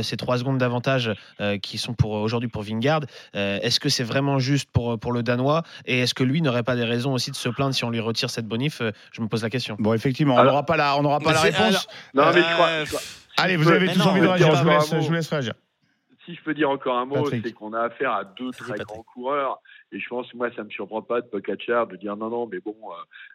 [0.02, 1.10] ces 3 secondes d'avantage
[1.62, 3.00] qui sont pour aujourd'hui pour Vingard,
[3.34, 5.62] est-ce que c'est vraiment juste pour, pour le Danois?
[5.86, 8.00] Et est-ce que lui n'aurait pas des raisons aussi de se plaindre si on lui
[8.00, 9.76] retire cette bonif Euh, Je me pose la question.
[9.78, 11.88] Bon, effectivement, on n'aura pas la, on n'aura pas Mais la c'est- réponse.
[12.14, 13.00] non mais je crois, je crois-
[13.38, 14.54] Allez, vous peux- avez tous non, envie de réagir.
[14.54, 15.54] Je vous laisse, je vous laisse réagir.
[16.24, 18.86] si je peux dire encore un mot, c'est qu'on a affaire à deux très Patrick.
[18.86, 19.58] grands coureurs.
[19.90, 22.60] Et je pense, moi, ça me surprend pas de Pogacar de dire non, non, mais
[22.60, 22.76] bon,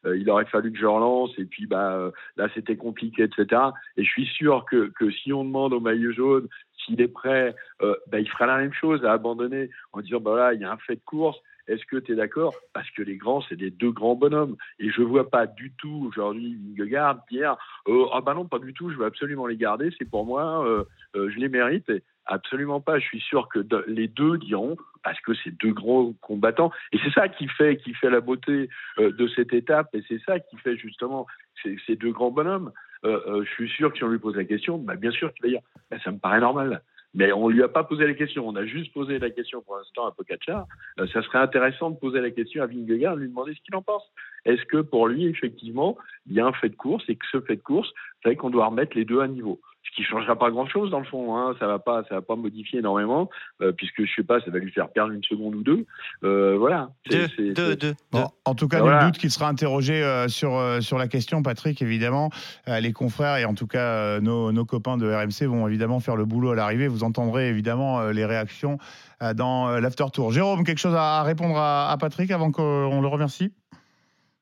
[0.05, 1.31] euh, euh, il aurait fallu que je relance.
[1.37, 3.61] Et puis, bah, là, c'était compliqué, etc.
[3.97, 6.47] Et je suis sûr que, que si on demande au maillot jaune
[6.85, 10.35] s'il est prêt, euh, bah, il fera la même chose à abandonner en disant, bah
[10.37, 11.37] là, il y a un fait de course.
[11.67, 12.53] Est-ce que tu es d'accord?
[12.73, 14.55] Parce que les grands, c'est des deux grands bonhommes.
[14.79, 18.73] Et je vois pas du tout aujourd'hui Vingegaard dire euh, Ah bah non, pas du
[18.73, 20.83] tout, je veux absolument les garder, c'est pour moi, euh,
[21.15, 21.89] euh, je les mérite.
[21.89, 22.99] Et absolument pas.
[22.99, 26.71] Je suis sûr que les deux diront parce que c'est deux grands combattants.
[26.91, 29.87] Et c'est ça qui fait, qui fait la beauté euh, de cette étape.
[29.93, 31.25] Et c'est ça qui fait justement
[31.63, 32.71] ces, deux grands bonhommes.
[33.03, 35.49] Je suis sûr que si on lui pose la question, bah, bien sûr qu'il va
[35.49, 36.81] dire bah, ça me paraît normal.
[37.17, 38.47] Mais on lui a pas posé la question.
[38.47, 40.67] On a juste posé la question pour l'instant à Pogacar.
[40.99, 43.81] Euh, ça serait intéressant de poser la question à Vingegaard, lui demander ce qu'il en
[43.81, 44.03] pense.
[44.45, 47.41] Est-ce que pour lui, effectivement, il y a un fait de course et que ce
[47.41, 47.91] fait de course
[48.23, 49.59] fait qu'on doit remettre les deux à niveau?
[49.89, 51.55] Ce qui changera pas grand chose dans le fond hein.
[51.59, 53.29] ça va pas ça va pas modifier énormément
[53.61, 55.85] euh, puisque je sais pas ça va lui faire perdre une seconde ou deux
[56.23, 57.93] euh, voilà Deux, c'est- deux, c'est- deux.
[58.11, 59.03] Bon, en tout cas, Voilà.
[59.03, 62.29] nul doute qu'il sera interrogé euh, sur, euh, sur la question, Patrick, évidemment.
[62.67, 65.99] Euh, les confrères et en tout cas euh, nos, nos copains de RMC vont évidemment
[65.99, 66.87] faire le boulot à l'arrivée.
[66.87, 68.77] Vous entendrez évidemment euh, les réactions
[69.21, 70.31] euh, dans euh, l'after tour.
[70.31, 73.53] Jérôme, quelque chose à à répondre à, à Patrick avant qu'on le remercie?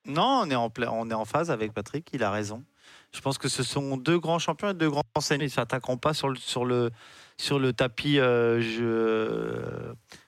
[0.07, 2.63] Non, on est, en pla- on est en phase avec Patrick, il a raison.
[3.11, 5.43] Je pense que ce sont deux grands champions et deux grands enseignants.
[5.43, 6.91] Ils ne s'attaqueront pas sur le, sur le,
[7.37, 9.63] sur le tapis euh, jeu,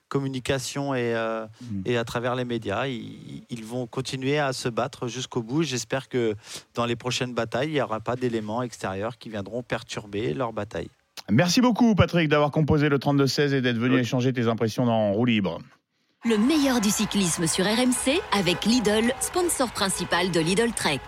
[0.07, 1.45] communication et, euh,
[1.85, 2.87] et à travers les médias.
[2.87, 5.63] Ils, ils vont continuer à se battre jusqu'au bout.
[5.63, 6.35] J'espère que
[6.75, 10.89] dans les prochaines batailles, il n'y aura pas d'éléments extérieurs qui viendront perturber leur bataille.
[11.29, 15.25] Merci beaucoup, Patrick, d'avoir composé le 32-16 et d'être venu échanger tes impressions dans Roue
[15.25, 15.59] Libre.
[16.25, 20.99] Le meilleur du cyclisme sur RMC avec Lidl, sponsor principal de Lidl Trek.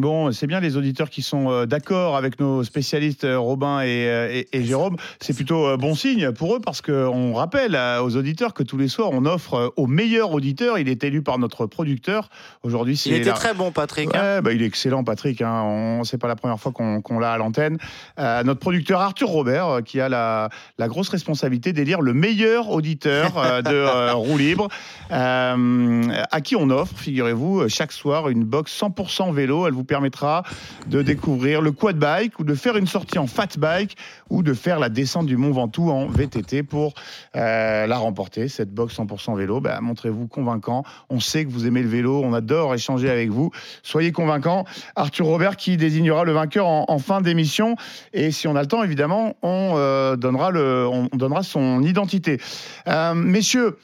[0.00, 4.06] Bon, c'est bien les auditeurs qui sont euh, d'accord avec nos spécialistes euh, Robin et,
[4.08, 4.96] euh, et- et Jérôme.
[5.20, 9.10] C'est plutôt bon signe pour eux parce qu'on rappelle aux auditeurs que tous les soirs,
[9.12, 10.78] on offre au meilleur auditeur.
[10.78, 12.28] Il est élu par notre producteur.
[12.62, 14.14] Aujourd'hui, c'est Il était la- très bon, Patrick.
[14.14, 14.40] hein.
[14.42, 15.42] Bah, il est excellent, Patrick.
[15.42, 15.62] Hein.
[15.64, 17.78] On, c'est pas la première fois qu'on, l'a à l'antenne.
[18.18, 23.32] Euh, notre producteur Arthur Robert, qui a la, la grosse responsabilité d'élire le meilleur auditeur
[23.62, 24.68] de euh, Roue Libre,
[25.12, 29.66] euh, à qui on offre, figurez-vous, chaque soir une box 100% vélo.
[29.66, 30.44] Elle vous permettra
[30.86, 33.96] de découvrir le quad bike ou de faire une sortie en fat bike
[34.30, 36.94] ou de faire la descente du Mont Ventoux en VTT pour
[37.34, 38.46] euh, la remporter.
[38.48, 40.84] Cette box 100% vélo, bah, montrez-vous convaincant.
[41.10, 43.50] On sait que vous aimez le vélo, on adore échanger avec vous.
[43.82, 44.64] Soyez convaincant.
[44.94, 47.76] Arthur Robert qui désignera le vainqueur en, fin d'émission.
[48.12, 52.38] Et si on a le temps, évidemment, on, euh, donnera son identité.
[52.86, 53.78] Euh, messieurs,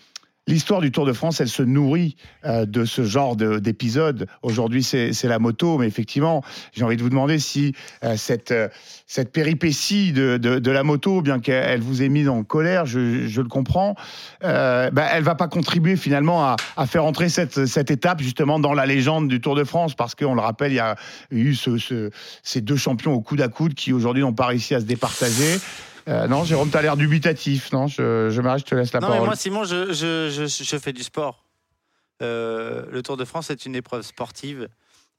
[0.46, 4.26] L'histoire du Tour de France, elle se nourrit euh, de ce genre de- d'épisode.
[4.42, 6.42] Aujourd'hui, c'est la moto, mais effectivement,
[6.74, 7.72] j'ai envie de vous demander si
[8.04, 8.68] euh, cette, euh,
[9.06, 12.98] cette péripétie de, de, la moto, bien qu'elle elle vous ait mis en colère, je,
[13.40, 13.94] le comprends,
[14.42, 16.44] bah, elle va pas contribuer finalement
[16.76, 20.14] à, faire entrer cette, cette étape justement dans la légende du Tour de France, parce
[20.14, 20.96] qu'on le rappelle, il y a
[21.30, 22.10] eu ce, ce-
[22.42, 25.58] ces deux champions au coude à coude qui aujourd'hui n'ont pas réussi à se départager.
[26.08, 27.72] Euh, non, Jérôme, tu as l'air dubitatif.
[27.72, 29.28] Non, je, je m'arrête, je te laisse la non, mais parole.
[29.28, 31.44] moi, Simon, je, je, je, fais du sport.
[32.22, 34.68] Euh, le Tour de France est une épreuve sportive.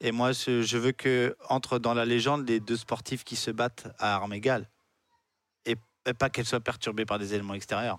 [0.00, 3.88] Et moi, je, veux que entre dans la légende les deux sportifs qui se battent
[3.98, 4.68] à armes égales.
[5.64, 5.76] Et,
[6.06, 7.98] et pas qu'elles soient perturbées par des éléments extérieurs.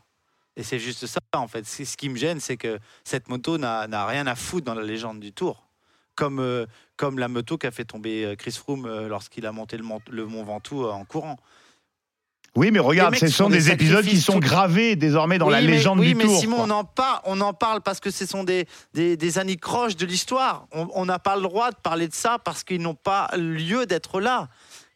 [0.55, 1.65] Et c'est juste ça, en fait.
[1.67, 5.19] Ce qui me gêne, c'est que cette moto n'a rien à foutre dans la légende
[5.19, 5.67] du Tour.
[6.15, 6.65] Comme, euh,
[6.95, 10.43] comme la moto qu'a fait tomber Chris Froome lorsqu'il a monté le, mont- le Mont
[10.43, 11.37] Ventoux en courant.
[12.57, 15.61] Oui, mais regarde, ce sont des, des épisodes qui sont gravés désormais dans oui, la
[15.61, 16.39] mais- légende oui, du mais Tour.
[16.39, 16.65] Simon, quoi.
[16.65, 20.05] on en, parle, on en parle parce que ce sont des, des, des anicroches de
[20.07, 20.65] l'histoire.
[20.71, 24.19] On n'a pas le droit de parler de ça parce qu'ils n'ont pas lieu d'être
[24.19, 24.47] là.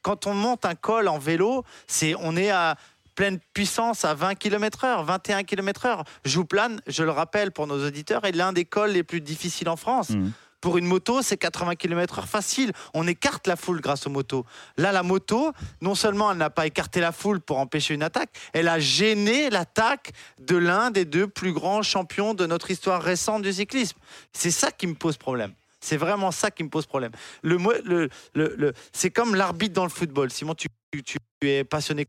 [0.02, 2.76] Quand on monte un col en vélo, c'est on est à
[3.14, 6.04] pleine puissance à 20 km/h, 21 km/h.
[6.26, 9.76] Jouplane, je le rappelle pour nos auditeurs, est l'un des cols les plus difficiles en
[9.76, 10.10] France.
[10.10, 10.32] Mhm.
[10.62, 12.72] Pour une moto, c'est 80 km/h facile.
[12.94, 14.46] On écarte la foule grâce aux motos.
[14.78, 15.52] Là, la moto,
[15.82, 19.50] non seulement elle n'a pas écarté la foule pour empêcher une attaque, elle a gêné
[19.50, 23.98] l'attaque de l'un des deux plus grands champions de notre histoire récente du cyclisme.
[24.34, 25.54] C'est ça qui me pose problème.
[25.84, 27.12] C'est vraiment ça qui me pose problème.
[27.42, 30.30] Le, le, le- c'est comme l'arbitre dans le football.
[30.30, 32.06] Simon, tu, tu- tu es passionné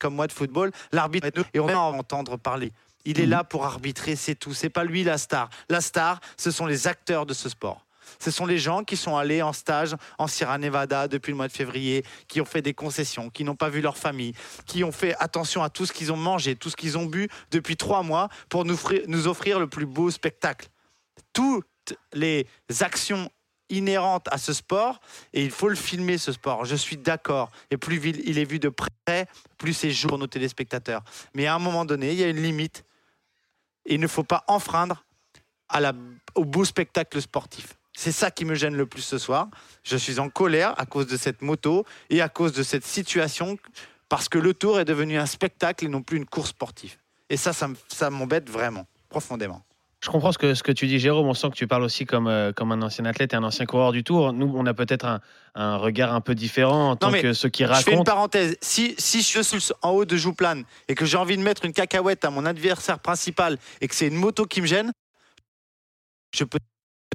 [0.00, 0.72] comme moi de football.
[0.92, 2.72] L'arbitre, et on va en entendre parler.
[3.06, 4.52] Il est là pour arbitrer, c'est tout.
[4.52, 5.48] C'est pas lui la star.
[5.70, 7.86] La star, ce sont les acteurs de ce sport.
[8.18, 11.48] Ce sont les gens qui sont allés en stage en Sierra Nevada depuis le mois
[11.48, 14.32] de février, qui ont fait des concessions, qui n'ont pas vu leur famille,
[14.66, 17.28] qui ont fait attention à tout ce qu'ils ont mangé, tout ce qu'ils ont bu
[17.50, 20.68] depuis trois mois pour nous offrir, nous offrir le plus beau spectacle.
[21.32, 21.66] Toutes
[22.12, 22.46] les
[22.80, 23.30] actions
[23.68, 25.00] inhérentes à ce sport,
[25.32, 26.64] et il faut le filmer ce sport.
[26.64, 27.50] Je suis d'accord.
[27.70, 29.26] Et plus il est vu de près,
[29.58, 31.02] plus c'est jour pour nos téléspectateurs.
[31.34, 32.84] Mais à un moment donné, il y a une limite.
[33.86, 35.04] Il ne faut pas enfreindre
[36.34, 37.76] au beau spectacle sportif.
[37.92, 39.48] C'est ça qui me gêne le plus ce soir.
[39.82, 43.58] Je suis en colère à cause de cette moto et à cause de cette situation,
[44.08, 46.96] parce que le tour est devenu un spectacle et non plus une course sportive.
[47.30, 49.65] Et ça, ça m'embête vraiment, profondément.
[50.04, 51.26] Je comprends ce que, ce que tu dis, Jérôme.
[51.26, 53.64] On sent que tu parles aussi comme, euh, comme un ancien athlète et un ancien
[53.66, 54.32] coureur du Tour.
[54.32, 55.20] Nous, on a peut-être un,
[55.54, 58.04] un regard un peu différent en tant mais que ceux qui Je fais une racontent.
[58.04, 58.56] parenthèse.
[58.60, 61.72] Si, si je suis en haut de Jouplane et que j'ai envie de mettre une
[61.72, 64.92] cacahuète à mon adversaire principal et que c'est une moto qui me gêne,
[66.34, 66.58] je peux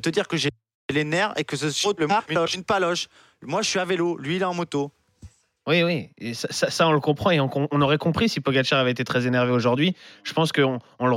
[0.01, 0.49] te dire que j'ai
[0.91, 2.07] les nerfs et que ce soit le
[2.55, 3.07] une paloche.
[3.43, 4.17] Moi, je suis à vélo.
[4.17, 4.91] Lui, il est en moto.
[5.67, 9.27] Oui, oui, ça, on le comprend et on, aurait compris si Pogacar avait été très
[9.27, 9.95] énervé aujourd'hui.
[10.23, 11.07] Je pense qu'on on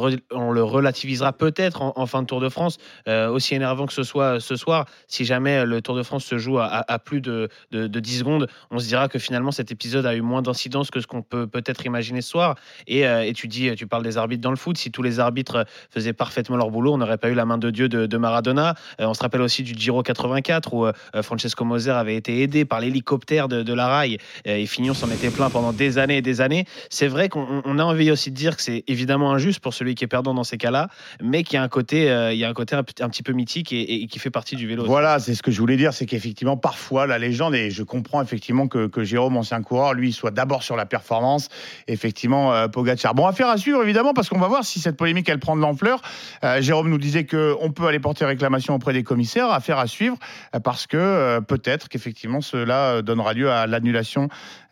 [0.53, 2.77] le, relativisera peut-être en, fin de Tour de France,
[3.09, 4.85] euh, aussi énervant que ce soit ce soir.
[5.09, 8.47] Si jamais le Tour de France se joue à, plus de, de, de 10 secondes,
[8.71, 11.47] on se dira que finalement cet épisode a eu moins d'incidence que ce qu'on peut
[11.47, 12.57] peut-être imaginer ce soir.
[12.87, 14.77] Et, euh, et tu dis, tu parles des arbitres dans le foot.
[14.77, 17.71] Si tous les arbitres faisaient parfaitement leur boulot, on n'aurait pas eu la main de
[17.71, 18.75] Dieu de, Maradona.
[19.01, 20.87] Euh, on se rappelle aussi du Giro 84 où
[21.23, 25.11] Francesco Moser avait été aidé par l'hélicoptère de, de la rail euh, et Fignon s'en
[25.11, 26.65] était plein pendant des années et des années.
[26.91, 29.95] C'est vrai qu'on on a envie aussi de dire que c'est évidemment injuste pour celui
[29.95, 30.89] qui est perdant dans ces cas-là,
[31.23, 33.33] mais qu'il y a un côté, euh, il y a un côté un, petit peu
[33.33, 34.85] mythique et, qui fait partie du vélo.
[34.85, 38.23] Voilà, c'est ce que je voulais dire, c'est qu'effectivement, parfois, la légende, et je comprends
[38.23, 41.49] effectivement que, Jérôme, ancien coureur, lui, soit d'abord sur la performance,
[41.89, 43.15] effectivement, euh, Pogacar.
[43.15, 45.61] Bon, affaire à suivre, évidemment, parce qu'on va voir si cette polémique, elle prend de
[45.61, 46.01] l'ampleur.
[46.43, 50.17] Euh, Jérôme nous disait qu'on peut aller porter réclamation auprès des commissaires, affaire à suivre,
[50.55, 54.24] euh, parce que euh, peut-être qu'effectivement, cela euh, donnera lieu à l'annulation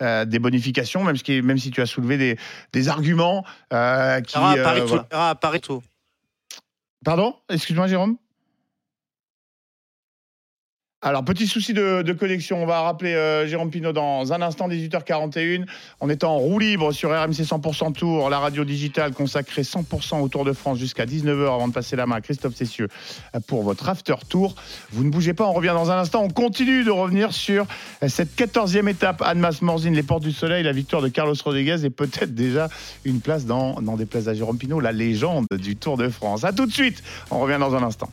[0.02, 2.38] euh, des bonifications, même, ce qui est- même si tu as soulevé des,
[2.72, 4.36] des arguments euh, qui...
[4.38, 4.86] Euh, Paris, tout.
[4.88, 5.06] voilà.
[5.10, 5.82] Ah, Paris, tout.
[7.04, 7.34] Pardon?
[7.48, 8.16] Excuse-moi, Jérôme?
[11.04, 12.62] Alors, petit souci de, connexion.
[12.62, 15.66] On va rappeler euh, Jérôme Pinault dans un instant, 18h41.
[16.00, 20.28] On est en roue libre sur RMC 100% Tour, la radio digitale consacrée 100% au
[20.28, 22.86] Tour de France jusqu'à 19h avant de passer la main à Christophe Cessieux
[23.48, 24.54] pour votre after tour.
[24.92, 26.22] Vous ne bougez pas, on revient dans un instant.
[26.22, 27.66] On continue de revenir sur
[28.06, 29.22] cette 14e étape.
[29.22, 32.68] Annemasse Morzine, les Portes du Soleil, la victoire de Carlos Rodriguez et peut-être déjà
[33.04, 36.44] une place dans, dans des places à Jérôme Pinault, la légende du Tour de France.
[36.44, 38.08] A tout de suite, on revient dans un instant.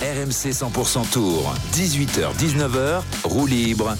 [0.00, 3.96] RMC 100% Tour, 18h-19h, roue libre.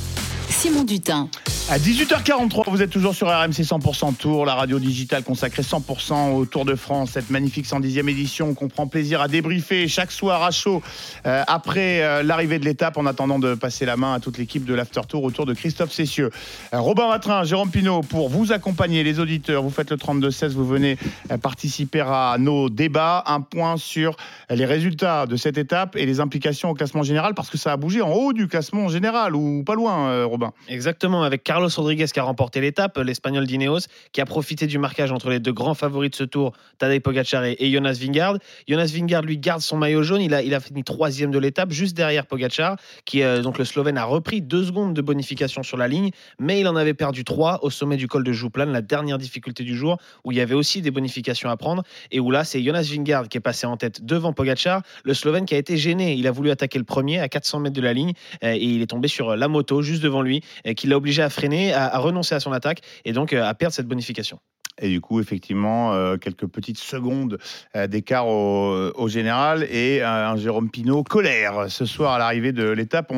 [0.58, 1.28] Simon Dutin.
[1.70, 6.46] À 18h43, vous êtes toujours sur RMC 100% Tour, la radio digitale consacrée 100% au
[6.46, 10.50] Tour de France, cette magnifique 110e édition qu'on prend plaisir à débriefer chaque soir à
[10.50, 10.82] chaud
[11.26, 14.64] euh, après euh, l'arrivée de l'étape en attendant de passer la main à toute l'équipe
[14.64, 16.30] de l'After Tour autour de Christophe Cessieux.
[16.74, 19.62] Euh, Robin Matrin, Jérôme Pinault pour vous accompagner les auditeurs.
[19.62, 20.96] Vous faites le 32-16, vous venez
[21.40, 23.22] participer à nos débats.
[23.26, 24.16] Un point sur
[24.50, 27.76] les résultats de cette étape et les implications au classement général parce que ça a
[27.76, 30.24] bougé en haut du classement général ou pas loin, euh,
[30.68, 33.80] Exactement, avec Carlos Rodriguez qui a remporté l'étape, l'Espagnol d'Ineos,
[34.12, 37.44] qui a profité du marquage entre les deux grands favoris de ce tour, Tadej Pogacar
[37.44, 38.38] et, et Jonas Vingard.
[38.68, 40.20] Jonas Vingard, lui, garde son maillot jaune.
[40.20, 43.64] Il a, il a fini troisième de l'étape, juste derrière Pogacar, qui, euh, donc le
[43.64, 47.24] Slovène, a repris deux secondes de bonification sur la ligne, mais il en avait perdu
[47.24, 50.40] trois au sommet du col de Jouplan, la dernière difficulté du jour, où il y
[50.40, 53.66] avait aussi des bonifications à prendre, et où là, c'est Jonas Vingard qui est passé
[53.66, 56.14] en tête devant Pogacar, le Slovène qui a été gêné.
[56.14, 58.12] Il a voulu attaquer le premier à 400 mètres de la ligne,
[58.44, 60.27] euh, et il est tombé sur la moto juste devant lui,
[60.76, 63.54] qui l'a obligé à freiner, à, à renoncer à son attaque, et donc euh, à
[63.54, 64.38] perdre cette bonification.
[64.80, 67.38] Et du coup, effectivement, euh, quelques petites secondes
[67.76, 72.68] euh, d'écart au, général et euh, un Jérôme Pinault colère ce soir à l'arrivée de
[72.68, 73.12] l'étape.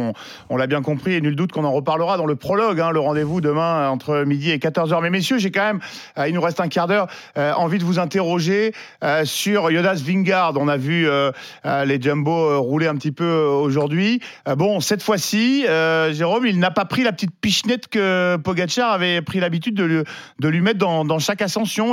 [0.48, 3.00] On, l'a bien compris et nul doute qu'on en reparlera dans le prologue, hein, le
[3.00, 5.00] rendez-vous demain entre midi et 14h.
[5.02, 5.80] Mais messieurs, j'ai quand même,
[6.28, 8.72] il nous reste un quart d'heure, envie de vous interroger
[9.24, 10.52] sur Jonas Vingard.
[10.56, 11.08] On a vu
[11.64, 14.20] les Jumbo rouler un petit peu aujourd'hui.
[14.56, 15.64] Bon, cette fois-ci,
[16.12, 20.60] Jérôme, il n'a pas pris la petite pichenette que Pogacar avait pris l'habitude de lui
[20.60, 21.40] mettre dans, dans chaque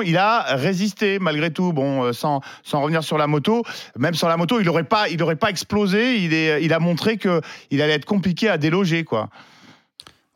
[0.05, 1.73] Il a résisté malgré tout.
[1.73, 3.63] Bon, euh, sans, sans revenir sur la moto,
[3.97, 5.05] même sans la moto, il n'aurait pas,
[5.39, 6.17] pas explosé.
[6.17, 7.41] Il, est, il a montré que
[7.71, 9.29] il allait être compliqué à déloger, quoi.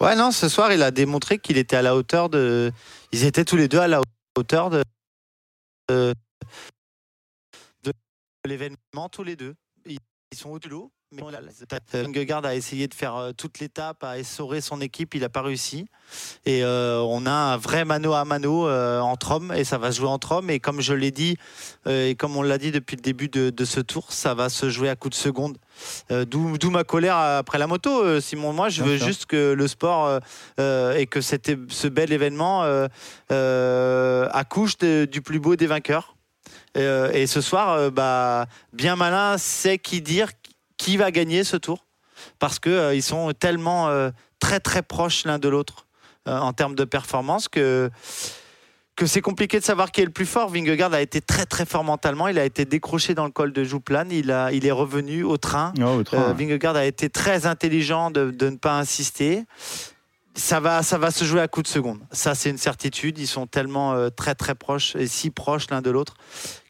[0.01, 2.71] Ouais, non, ce soir, il a démontré qu'il était à la hauteur de.
[3.11, 4.01] Ils étaient tous les deux à la
[4.35, 4.83] hauteur de,
[5.89, 6.13] de,
[8.45, 9.55] l'événement, tous les deux.
[9.85, 9.99] Ils
[10.37, 10.91] sont au de l'eau.
[11.13, 11.21] Mais
[12.45, 15.85] a essayé de faire euh, toute l'étape, a essoré son équipe, il n'a pas réussi.
[16.45, 19.91] Et euh, on a un vrai mano à mano euh, entre hommes, et ça va
[19.91, 20.49] se jouer entre hommes.
[20.49, 21.35] Et comme je l'ai dit,
[21.85, 24.47] euh, et comme on l'a dit depuis le début de, de ce tour, ça va
[24.47, 25.57] se jouer à coups de seconde.
[26.09, 28.53] D'où ma colère après la moto, Simon.
[28.53, 30.19] Moi, je veux juste que le sport
[30.59, 32.63] et que ce bel événement
[33.29, 36.15] accouche de- du plus beau des vainqueurs.
[36.77, 40.29] Euh, et ce soir, euh, bah, bien malin sait qui dire
[40.81, 41.85] qui va gagner ce tour,
[42.39, 44.09] parce que euh, ils sont tellement euh,
[44.39, 45.85] très très proches l'un de l'autre
[46.27, 47.91] euh, en termes de performance que
[48.95, 50.49] que c'est compliqué de savoir qui est le plus fort.
[50.49, 52.27] Vingegaard a été très très fort mentalement.
[52.27, 54.05] Il a été décroché dans le col de Jouplan.
[54.09, 55.71] Il a il est revenu au train.
[55.79, 56.33] Oh, au train.
[56.33, 59.45] Vingegaard a été très intelligent de, de ne pas insister.
[60.33, 61.99] Ça va, ça va se jouer à coups de seconde.
[62.11, 63.19] Ça, c'est une certitude.
[63.19, 66.15] Ils sont tellement euh, très très proches et si proches l'un de l'autre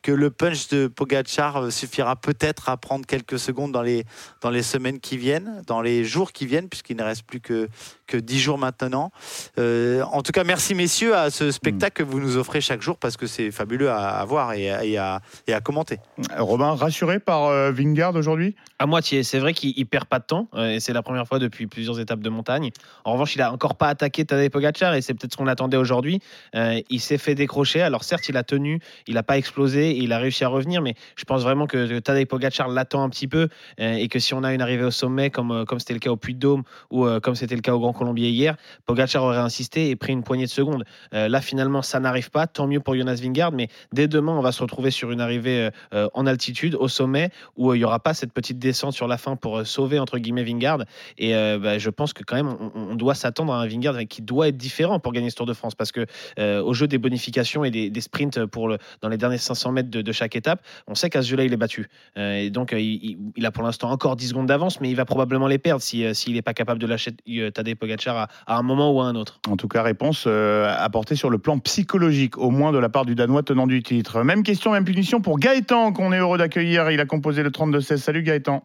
[0.01, 4.03] que le punch de Pogacar euh, suffira peut-être à prendre quelques secondes dans les,
[4.41, 7.67] dans les semaines qui viennent, dans les jours qui viennent, puisqu'il ne reste plus que,
[8.07, 9.11] que 10 jours maintenant.
[9.59, 12.97] Euh, en tout cas, merci messieurs à ce spectacle que vous nous offrez chaque jour
[12.97, 15.99] parce que c'est fabuleux à, à voir et à, et à- et à commenter.
[16.37, 18.55] Robin, rassuré par euh, Vingard aujourd'hui?
[18.79, 19.23] À moitié.
[19.23, 21.67] C'est vrai qu'il il perd pas de temps euh, et c'est la première fois depuis
[21.67, 22.71] plusieurs étapes de montagne.
[23.05, 25.77] En revanche, il a encore pas attaqué Tadej Pogacar et c'est peut-être ce qu'on attendait
[25.77, 26.19] aujourd'hui.
[26.55, 27.81] Euh, il s'est fait décrocher.
[27.81, 30.95] Alors certes, il a tenu, il a pas explosé, il a réussi à revenir, mais
[31.15, 33.47] je pense vraiment que Tadej Pogacar l'attend un petit peu
[33.79, 35.99] euh, et que si on a une arrivée au sommet comme euh, comme c'était le
[35.99, 38.55] cas au Puy de Dôme ou euh, comme c'était le cas au Grand Colombier hier,
[38.85, 40.83] Pogacar aurait insisté et pris une poignée de secondes.
[41.11, 42.47] Là, finalement, ça n'arrive pas.
[42.47, 45.69] Tant mieux pour Jonas Vingard, mais dès demain, on va se retrouver sur une arrivée
[45.91, 49.35] en altitude, au sommet, où il n'y aura pas cette petite descente sur la fin
[49.35, 50.79] pour sauver entre guillemets Vingard.
[51.17, 54.47] Et bah, je pense que quand même, on, doit s'attendre à un Vingard qui doit
[54.47, 56.05] être différent pour gagner ce Tour de France, parce que
[56.39, 60.11] au jeu des bonifications et des, sprints pour dans les derniers 500 mètres de, de
[60.11, 61.89] chaque étape, on sait qu'à ce jeu-là, il est battu.
[62.17, 65.05] Euh, et donc, euh, il, a pour l'instant encore 10 secondes d'avance, mais il va
[65.05, 68.27] probablement les perdre si, euh, s'il n'est pas capable de lâcher euh, Tadej Pogacar à,
[68.47, 69.39] à un moment ou à un autre.
[69.49, 73.05] En tout cas, réponse euh, apportée sur le plan psychologique, au moins de la part
[73.05, 74.23] du Danois tenant du titre.
[74.23, 76.91] Même question, même punition pour Gaëtan, qu'on est heureux d'accueillir.
[76.91, 77.97] Il a composé le 32-16.
[77.97, 78.63] Salut Gaëtan.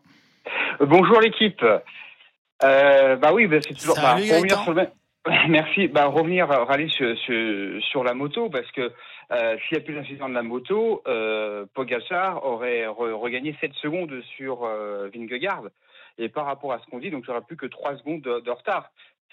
[0.80, 1.62] Bonjour l'équipe.
[2.64, 4.24] Euh, bah oui, bah, c'est toujours Salut,
[5.48, 5.88] Merci.
[5.88, 8.92] Bah, revenir euh, râler sur, la moto parce que
[9.32, 13.72] euh, s'il n'y a plus d'incident de la moto, euh, Pogacar aurait re- regagné 7
[13.74, 15.64] secondes sur euh, Vingegaard.
[16.18, 18.20] Et par rapport à ce qu'on dit, donc il n'y aura plus que 3 secondes
[18.20, 18.90] de, retard.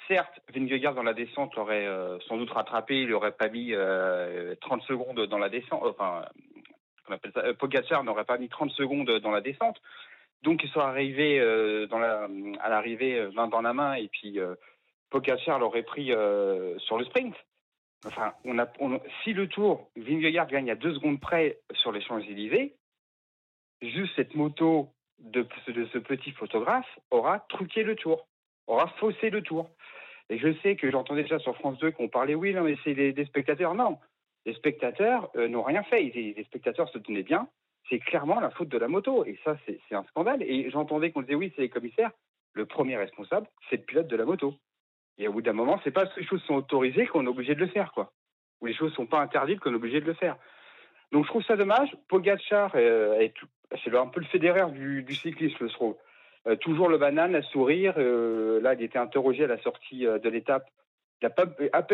[0.08, 4.56] Certes, Vingegaard dans la descente l'aurait euh, sans doute rattrapé, il n'aurait pas mis euh,
[4.62, 5.84] 30 secondes dans la descente.
[5.84, 6.26] Enfin,
[7.06, 9.80] qu'on appelle ça, Pogacar n'aurait pas mis 30 secondes dans la descente.
[10.42, 14.40] Donc ils sont arrivés à l'arrivée main dans la main et puis
[15.14, 17.36] Pogacar l'aurait pris euh, sur le sprint.
[18.04, 18.34] Enfin,
[19.24, 22.74] si le tour, Vingegaard gagne à deux secondes près sur les Champs-Élysées,
[23.84, 24.90] juste cette moto
[25.20, 28.28] de, ce petit photographe aura truqué le tour,
[28.66, 29.70] aura faussé le tour.
[30.30, 33.26] Et je sais que j'entendais déjà sur France 2 qu'on parlait, oui, mais c'est des,
[33.26, 33.76] spectateurs.
[33.76, 34.00] Non,
[34.48, 36.06] les spectateurs euh, n'ont rien fait.
[36.06, 37.48] Ils- les spectateurs se tenaient bien.
[37.88, 39.26] C'est clairement la faute de la moto.
[39.26, 40.42] Et ça, c'est un scandale.
[40.42, 42.12] Et j'entendais qu'on disait, oui, c'est les commissaires.
[42.54, 44.56] Le premier responsable, c'est le pilote de la moto.
[45.18, 47.30] Et au bout d'un moment, c'est pas parce que les choses sont autorisées qu'on est
[47.30, 48.12] obligé de le faire, quoi.
[48.62, 50.38] Ou les choses sont pas interdites qu'on est obligé de le faire.
[51.12, 51.96] Donc je trouve ça dommage.
[52.08, 53.34] Pogacar euh, est
[53.84, 55.96] c'est un peu le fédéraire du, du cyclisme, je trouve.
[56.48, 57.96] Euh, toujours le banane, à sourire.
[57.98, 60.70] euh, là, il était interrogé à la sortie de l'étape.
[61.24, 61.46] Il n'a pas,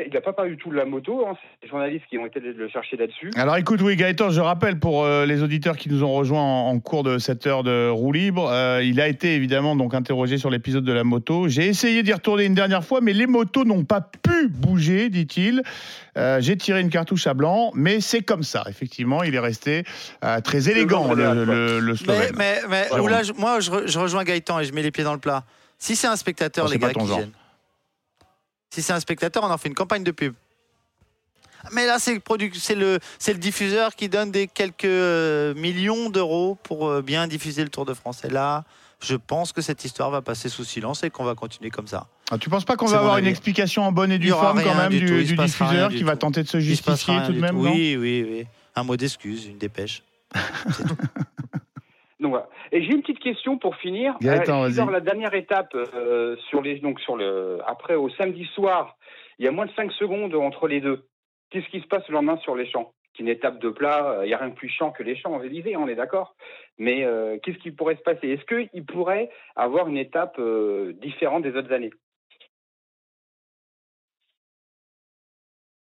[0.10, 1.24] il a pas parlé du tout de la moto.
[1.28, 1.34] hein.
[1.40, 3.30] C'est les journalistes qui ont été le chercher là-dessus.
[3.36, 6.70] Alors écoute, oui, Gaëtan, je rappelle pour euh, les auditeurs qui nous ont rejoints en,
[6.70, 10.40] en cours de cette heure de roue libre, euh, il a été évidemment donc interrogé
[10.40, 11.48] sur l'épisode de la moto.
[11.48, 15.62] J'ai essayé d'y retourner une dernière fois, mais les motos n'ont pas pu bouger, dit-il.
[16.18, 18.64] Euh, J'ai tiré une cartouche à blanc, mais c'est comme ça.
[18.68, 19.84] Effectivement, il est resté
[20.26, 22.32] euh, très élégant, le, le, le- le Mais, Slovène.
[22.36, 23.04] mais, mais Voilà.
[23.04, 25.20] oula, je- moi, je, re- je rejoins Gaëtan et je mets les pieds dans le
[25.20, 25.44] plat.
[25.78, 27.20] Si c'est un spectateur, Oh, c'est les pas gars, ton qui genre.
[28.70, 30.34] Si c'est un spectateur, on en fait une campagne de pub.
[31.74, 32.22] Mais là, c'est
[32.76, 37.86] le, diffuseur qui donne des quelques euh, millions d'euros pour euh, bien diffuser le Tour
[37.86, 38.24] de France.
[38.24, 38.64] Et là,
[39.02, 42.08] je pense que cette histoire va passer sous silence et qu'on va continuer comme ça.
[42.32, 44.76] Ah, tu penses pas qu'on va avoir une explication en bonne et due forme quand
[44.76, 47.62] même du diffuseur qui va tenter de se justifier tout de même, tout.
[47.62, 48.48] Oui, oui, oui.
[48.76, 50.04] Un mot d'excuse, une dépêche.
[52.20, 52.50] Donc voilà.
[52.72, 54.16] Et j'ai une petite question pour finir.
[54.22, 54.76] Gaëtan, Euh, vas-y.
[54.76, 58.98] dans la dernière étape, euh, sur les, donc sur le, après au samedi soir,
[59.38, 61.08] il y a moins de 5 secondes entre les deux.
[61.50, 62.94] Qu'est-ce qui se passe le lendemain sur les champs?
[63.16, 64.12] C'est une étape de plat.
[64.20, 65.96] euh, Il n'y a rien de plus chiant que les champs en Élysée, on est
[65.96, 66.36] d'accord?
[66.78, 68.28] Mais euh, qu'est-ce qui pourrait se passer?
[68.30, 71.92] Est-ce qu'il pourrait avoir une étape euh, différente des autres années?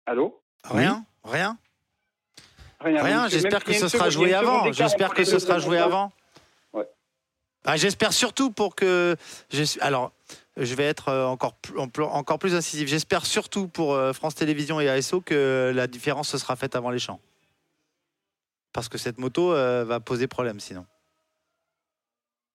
[0.07, 0.41] Allô?
[0.65, 1.05] Rien?
[1.25, 1.59] Rien?
[2.85, 3.29] Rien.
[3.29, 4.73] J'espère que ce sera joué avant.
[4.73, 6.13] J'espère que ce sera joué avant.
[6.73, 6.89] Ouais.
[7.65, 9.17] Ah, J'espère surtout pour que.
[9.81, 10.13] Alors,
[10.57, 12.89] je vais être euh, encore plus, encore plus incisif.
[12.89, 16.91] J'espère surtout pour euh, France Télévisions et ASO que la différence se sera faite avant
[16.91, 17.21] les champs.
[18.73, 20.87] Parce que cette moto euh, va poser problème sinon.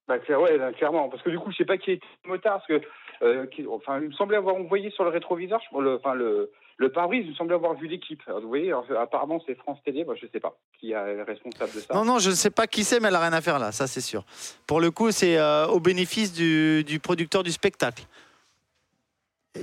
[0.08, 1.10] Bah, ouais, clairement.
[1.10, 2.62] Parce que du coup, je sais pas qui est motard.
[2.66, 2.88] Parce que,
[3.22, 6.92] euh, qui- enfin, il me semblait avoir envoyé sur le rétroviseur, le, enfin, le, le
[6.92, 8.22] pare-brise, il me semblait avoir vu l'équipe.
[8.28, 10.06] Vous voyez, apparemment, c'est France Télé.
[10.06, 11.94] Moi, je sais pas qui est responsable de ça.
[11.94, 13.72] Non, non, je ne sais pas qui c'est, mais elle n'a rien à faire là,
[13.72, 14.24] ça c'est sûr.
[14.66, 18.04] Pour le coup, c'est euh, au bénéfice du, du producteur du spectacle.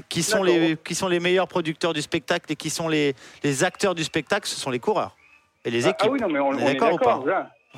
[0.09, 3.63] Qui sont, les, qui sont les meilleurs producteurs du spectacle et qui sont les, les
[3.65, 5.17] acteurs du spectacle, ce sont les coureurs
[5.65, 6.01] et les Ah, équipes.
[6.03, 7.23] ah oui, non, mais on, On on est d'accord ou pas.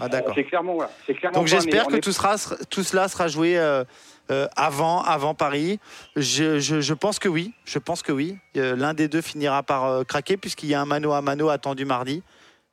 [0.00, 0.32] Ah, d'accord.
[0.34, 0.90] C'est clairement, voilà.
[1.06, 1.38] Clairement.
[1.38, 2.36] Donc j'espère que est- tout, sera,
[2.70, 3.84] tout cela sera joué euh,
[4.30, 5.78] euh, avant, avant Paris.
[6.16, 7.52] Je, je- je pense que oui.
[7.64, 8.36] Je pense que oui.
[8.56, 11.48] Euh, L'un des deux finira par euh, craquer puisqu'il y a un mano à mano
[11.48, 12.22] attendu mardi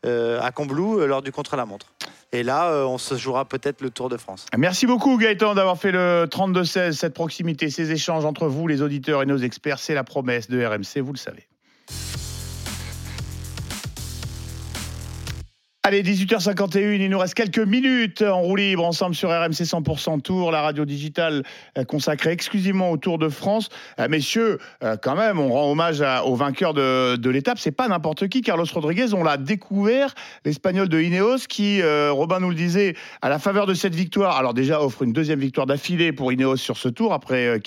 [0.05, 1.87] euh, à Combloux euh, lors du contre-la-montre.
[2.31, 4.45] Et là, euh, on se jouera peut-être le Tour de France.
[4.57, 9.21] Merci beaucoup Gaëtan d'avoir fait le 32-16, cette proximité, ces échanges entre vous, les auditeurs
[9.21, 11.47] et nos experts, c'est la promesse de RMC, vous le savez.
[15.87, 20.51] Allez, 18h51, il nous reste quelques minutes en roue libre ensemble sur RMC 100% Tour,
[20.51, 21.43] la radio digitale
[21.77, 23.69] euh, consacrée exclusivement au Tour de France.
[23.99, 27.59] Euh, messieurs, euh, quand même, on rend hommage à- au vainqueur de, de l'étape.
[27.59, 29.13] C'est pas n'importe qui, Carlos Rodriguez.
[29.13, 33.75] On l'a découvert, l'Espagnol de Ineos, qui, Robin nous le disait, à la faveur de
[33.75, 37.61] cette victoire, alors déjà offre une deuxième victoire d'affilée pour Ineos sur ce Tour après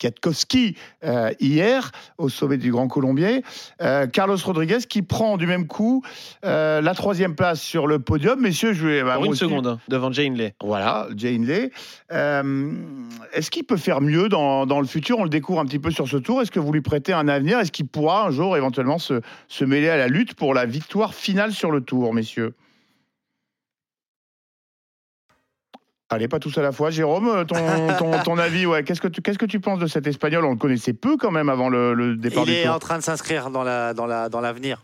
[0.00, 0.74] Kwiatkowski
[1.04, 3.44] euh, hier au sommet du Grand Colombier.
[4.12, 6.02] Carlos Rodriguez qui prend du même coup
[6.42, 8.40] la troisième place sur le podium.
[8.40, 9.02] Messieurs, je vais.
[9.02, 10.54] bah, Pour une aussi- seconde, hein, devant Jane Lay.
[10.62, 11.70] Voilà, Jane Lay.
[12.12, 12.72] Euh,
[13.32, 15.18] Est-ce qu'il peut faire mieux dans, dans le futur?
[15.18, 16.40] On le découvre un petit peu sur ce tour.
[16.42, 17.58] Est-ce que vous lui prêtez un avenir?
[17.60, 21.14] Est-ce qu'il pourra un jour éventuellement se, se mêler à la lutte pour la victoire
[21.14, 22.54] finale sur le tour, messieurs?
[26.12, 26.90] Allez, pas tous à la fois.
[26.90, 27.54] Jérôme, ton,
[27.98, 28.82] ton, ton avis, ouais.
[28.82, 30.44] qu'est-ce, que tu, qu'est-ce que tu penses de cet Espagnol?
[30.44, 32.74] On le connaissait peu quand même avant le, le départ Il du est tour.
[32.74, 34.82] en train de s'inscrire dans la dans la dans l'avenir.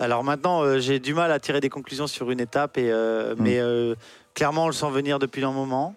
[0.00, 3.34] Alors maintenant, euh, j'ai du mal à tirer des conclusions sur une étape, et, euh,
[3.34, 3.42] Hmm.
[3.42, 3.94] mais euh,
[4.34, 5.94] clairement, on le sent venir depuis un moment.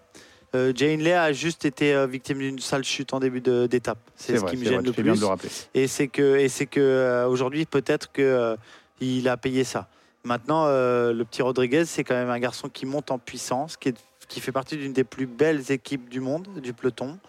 [0.54, 4.00] Euh, Jane Lay a juste été euh, victime d'une sale chute en début d'étape.
[4.16, 5.22] C'est, ce vrai, qui me gêne vrai, le bien de plus.
[5.22, 5.50] le rappeler.
[5.76, 8.58] Et c'est que et c'est que euh, aujourd'hui peut-être que
[9.00, 9.88] il a payé ça.
[10.24, 13.98] Maintenant, le petit Rodriguez, c'est quand même un garçon qui monte en puissance, qui, est-
[14.32, 17.20] qui fait partie d'une des plus belles équipes du monde, du peloton.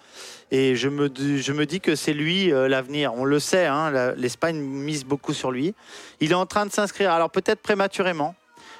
[0.52, 3.12] Et je me, dis- je me dis que c'est lui euh, l'avenir.
[3.14, 5.74] On le sait, hein, la- l'Espagne mise beaucoup sur lui.
[6.20, 8.36] Il est en train de s'inscrire, alors peut-être prématurément.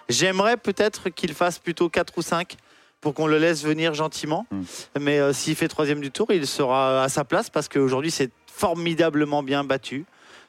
[0.09, 2.57] J'aimerais peut-être qu'il fasse plutôt 4 ou 5
[3.01, 4.47] pour qu'on le laisse venir gentiment.
[4.53, 4.63] Mm.
[5.01, 8.31] Mais euh, s'il fait troisième du tour, il sera à sa place parce qu'aujourd'hui, c'est
[8.47, 10.05] formidablement bien battu.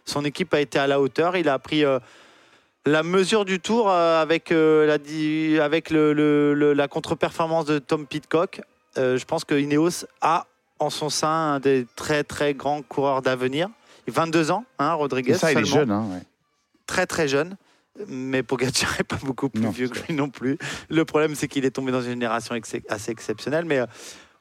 [0.05, 1.37] Son équipe a été à la hauteur.
[1.37, 1.97] Il a pris euh,
[2.85, 7.65] la mesure du tour euh, avec, euh, la, di- avec le- le- le- la contre-performance
[7.65, 8.61] de Tom Pitcock.
[8.97, 10.45] Euh, je pense que Ineos a
[10.79, 13.69] en son sein un des très très grands coureurs d'avenir.
[14.07, 15.35] 22 ans, hein, Rodriguez.
[15.35, 15.89] Ça, il est jeune.
[15.91, 16.21] Hein, ouais.
[16.85, 17.55] Très très jeune.
[18.07, 20.57] Mais Pogacar n'est pas beaucoup plus Non, vieux que lui non plus.
[20.89, 23.63] Le problème, c'est qu'il est tombé dans une génération ex- assez exceptionnelle.
[23.65, 23.85] Mais euh,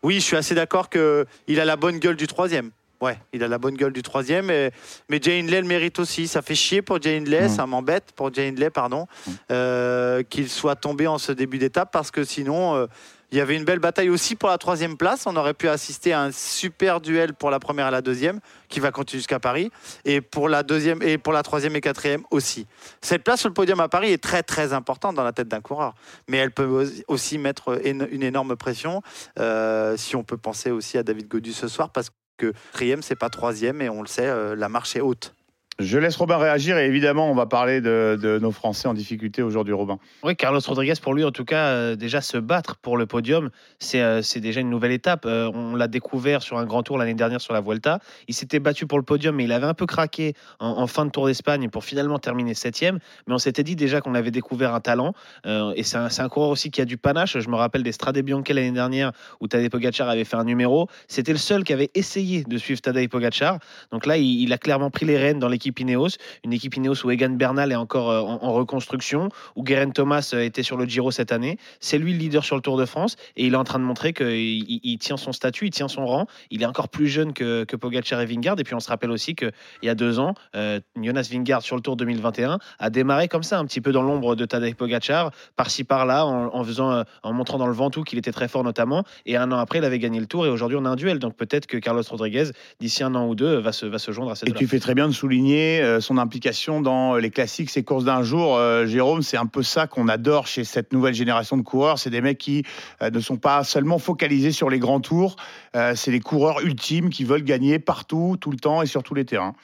[0.02, 2.70] oui, je suis assez d'accord qu'il a la bonne gueule du troisième.
[3.02, 4.48] Ouais, il a la bonne gueule du troisième.
[4.50, 4.70] Et-
[5.10, 6.28] mais Jay Hindley le mérite aussi.
[6.28, 7.48] Ça fait chier pour Jay Hindley, Mm.
[7.50, 9.06] ça m'embête pour Jay Hindley, pardon,
[9.50, 12.86] euh, qu'il soit tombé en ce début d'étape parce que sinon, euh,
[13.32, 15.26] il y avait une belle bataille aussi pour la troisième place.
[15.26, 18.38] On aurait pu assister à un super duel pour la première et la deuxième,
[18.68, 19.70] qui va continuer jusqu'à Paris,
[20.04, 22.66] et pour la deuxième et pour la troisième et quatrième aussi.
[23.00, 25.60] Cette place sur le podium à Paris est très très importante dans la tête d'un
[25.62, 25.94] coureur,
[26.28, 29.02] mais elle peut aussi mettre une énorme pression.
[29.40, 33.16] euh, si on peut penser aussi à David Godu ce soir, parce que quatrième c'est
[33.16, 35.34] pas troisième, et on le sait, euh, la marche est haute.
[35.82, 39.74] Je laisse Robin réagir et évidemment, on va parler de, nos Français en difficulté aujourd'hui,
[39.74, 39.98] Robin.
[40.22, 43.50] Oui, Carlos Rodriguez, pour lui, en tout cas, euh, déjà se battre pour le podium,
[43.78, 45.24] c'est euh, déjà une nouvelle étape.
[45.26, 47.98] Euh, on l'a découvert sur un grand tour l'année dernière sur la Vuelta.
[48.28, 51.10] Il s'était battu pour le podium, mais il avait un peu craqué en, fin de
[51.10, 52.98] Tour d'Espagne pour finalement terminer septième.
[53.26, 55.14] Mais on s'était dit déjà qu'on avait découvert un talent.
[55.46, 57.38] Euh, et c'est un, un coureur aussi qui a du panache.
[57.38, 60.88] Je me rappelle des Strade Bianche l'année dernière où Tadej Pogacar avait fait un numéro.
[61.08, 63.58] C'était le seul qui avait essayé de suivre Tadej Pogacar.
[63.90, 66.08] Donc là, il a clairement pris les rênes dans l'équipe Ineos.
[66.44, 70.30] Une équipe Ineos où Egan Bernal est encore euh, en, en reconstruction, où Guerin Thomas
[70.34, 71.58] euh, était sur le Giro cette année.
[71.80, 73.84] C'est lui le leader sur le Tour de France et il est en train de
[73.84, 76.26] montrer qu'il il- il tient son statut, il tient son rang.
[76.50, 78.56] Il est encore plus jeune que, que Pogacar et Vingard.
[78.58, 79.52] Et puis on se rappelle aussi qu'il
[79.82, 83.58] y a deux ans, euh, Jonas Vingard sur le Tour 2021 a démarré comme ça,
[83.58, 87.58] un petit peu dans l'ombre de Tadej Pogacar, par-ci par-là, en, en faisant, en montrant
[87.58, 89.04] dans le Ventoux qu'il était très fort notamment.
[89.26, 91.18] Et un an après, il avait gagné le Tour et aujourd'hui on a un duel.
[91.18, 92.50] Donc peut-être que Carlos Rodriguez,
[92.80, 94.80] d'ici un an ou deux, va se, va se joindre à ces Et tu fais
[94.80, 98.56] très bien de souligner euh, son implication dans les classiques, ces courses d'un jour.
[98.56, 101.98] Euh, Jérôme, c'est un peu ça qu'on adore chez cette nouvelle génération de coureurs.
[101.98, 102.64] C'est des mecs qui
[103.02, 105.36] euh, ne sont pas seulement focalisés sur les grands tours.
[105.76, 109.14] Euh, c'est les coureurs ultimes qui veulent gagner partout, tout le temps et sur tous
[109.14, 109.54] les terrains.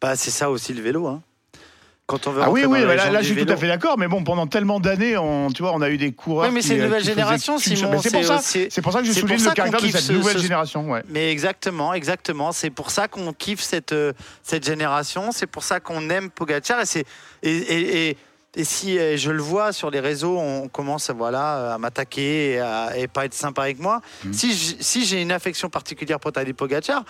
[0.00, 1.06] Bah, c'est ça aussi le vélo.
[1.06, 1.22] Hein.
[2.10, 3.96] Quand on veut Ah oui, oui, bah là, je suis tout à fait d'accord.
[3.96, 6.48] Mais bon, pendant tellement d'années, on, tu vois, on a eu des coureurs.
[6.48, 9.44] Oui, mais c'est une euh, nouvelle génération, Simon, c'est pour pour ça que je souligne
[9.44, 10.90] le caractère de cette ce- nouvelle ce- génération.
[10.90, 11.02] Ouais.
[11.08, 12.50] Mais exactement, exactement.
[12.50, 15.30] C'est pour ça qu'on kiffe cette, euh, cette génération.
[15.30, 16.80] C'est pour ça qu'on aime Pogacar.
[16.80, 17.04] Et, c'est,
[17.44, 18.16] et, et, et,
[18.56, 22.58] et si euh, je le vois sur les réseaux, on commence voilà, à m'attaquer et,
[22.58, 24.00] à, pas être sympa avec moi.
[24.32, 27.04] Si, j- si j'ai une affection particulière pour Tadej Pogacar,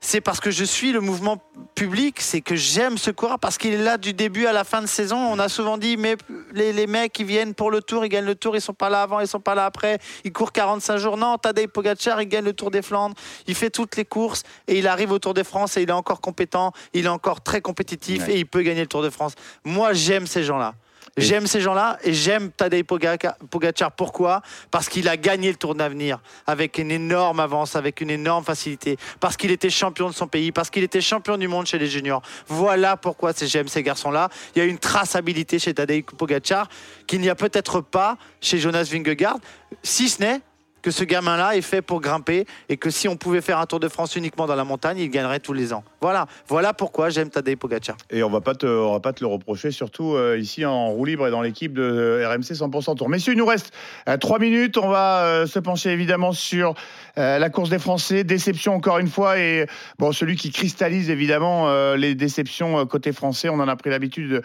[0.00, 1.42] c'est parce que je suis le mouvement
[1.74, 4.80] public, c'est que j'aime ce coureur parce qu'il est là du début à la fin
[4.80, 5.16] de saison.
[5.16, 6.16] On a souvent dit, mais
[6.52, 8.90] les, les mecs qui viennent pour le tour, ils gagnent le tour, ils sont pas
[8.90, 11.16] là avant, ils sont pas là après, ils courent 45 jours.
[11.16, 13.16] Non, Tadej Pogacar, il gagne le Tour des Flandres,
[13.48, 15.92] il fait toutes les courses et il arrive au Tour de France et il est
[15.92, 18.34] encore compétent, il est encore très compétitif Ouais.
[18.34, 19.34] et il peut gagner le Tour de France.
[19.64, 20.74] Moi, j'aime ces gens-là.
[21.16, 23.92] J'aime ces gens-là et j'aime Tadej Pogacar.
[23.92, 24.42] Pourquoi?
[24.70, 28.96] Parce qu'il a gagné le Tour d'avenir avec une énorme avance, avec une énorme facilité.
[29.20, 31.88] Parce qu'il était champion de son pays, parce qu'il était champion du monde chez les
[31.88, 32.22] juniors.
[32.46, 34.28] Voilà pourquoi j'aime ces garçons-là.
[34.54, 36.68] Il y a une traçabilité chez Tadej Pogacar
[37.06, 39.38] qu'il n'y a peut-être pas chez Jonas Vingegaard,
[39.82, 40.40] si ce n'est
[40.88, 43.78] que ce gamin-là est fait pour grimper et que si on pouvait faire un Tour
[43.78, 45.84] de France uniquement dans la montagne, il gagnerait tous les ans.
[46.00, 47.98] Voilà, voilà pourquoi j'aime Tadej Pogacar.
[48.08, 50.88] Et on va pas te, on va pas te le reprocher, surtout euh, ici en
[50.88, 53.10] roue libre et dans l'équipe de euh, RMC 100% Tour.
[53.10, 53.70] Messieurs, il nous reste
[54.08, 54.78] euh, trois minutes.
[54.78, 56.72] On va euh, se pencher évidemment sur
[57.16, 58.22] la course des Français.
[58.22, 59.66] Déception encore une fois et
[59.98, 63.48] bon, celui qui cristallise évidemment les déceptions côté français.
[63.48, 64.40] On en a pris l'habitude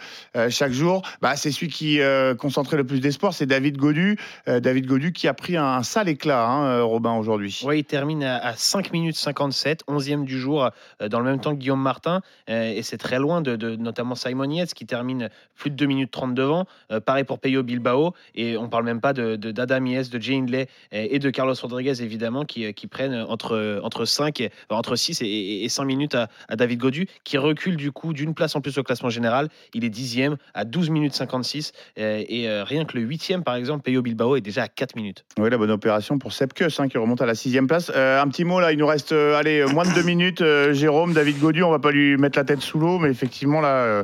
[0.50, 1.04] chaque jour.
[1.22, 2.00] Bah, c'est celui qui
[2.40, 4.18] concentrait le plus d'espoir, c'est David Godu.
[4.48, 7.62] David Godu qui a pris un sale éclat, hein, euh, Robin aujourd'hui.
[7.66, 10.70] Oui, il termine à, à 5 minutes 57, 11e du jour,
[11.02, 12.22] euh, dans le même temps que Guillaume Martin.
[12.50, 15.86] euh, et c'est très loin de, de- notamment Simon Yates qui termine plus de 2
[15.86, 16.66] minutes 30 devant.
[17.06, 18.14] Pareil pour Peyo Bilbao.
[18.36, 21.54] Et on parle même pas de, de- d'Adam Yates, de Jay Hindley et de Carlos
[21.62, 25.86] Rodriguez, évidemment, qui, qui prennent entre, entre, 5 et, enfin, entre 6 et, et 5
[25.86, 29.10] minutes à, à David Godu, qui recule du coup d'une place en plus au classement
[29.10, 29.50] général.
[29.74, 31.72] Il est 10e à 12 minutes 56.
[32.00, 34.96] euh, et euh, rien que le 8e, par exemple, Peyo Bilbao est déjà à 4
[34.96, 35.26] minutes.
[35.40, 37.92] Oui, la bonne opération pour Sepp Kuss, hein, qui remonte à la sixième place.
[37.96, 40.42] Euh, un petit mot là, il nous reste euh, allez, euh, moins de deux minutes.
[40.42, 43.62] Euh, Jérôme, David Godu, on va pas lui mettre la tête sous l'eau, mais effectivement
[43.62, 44.04] là,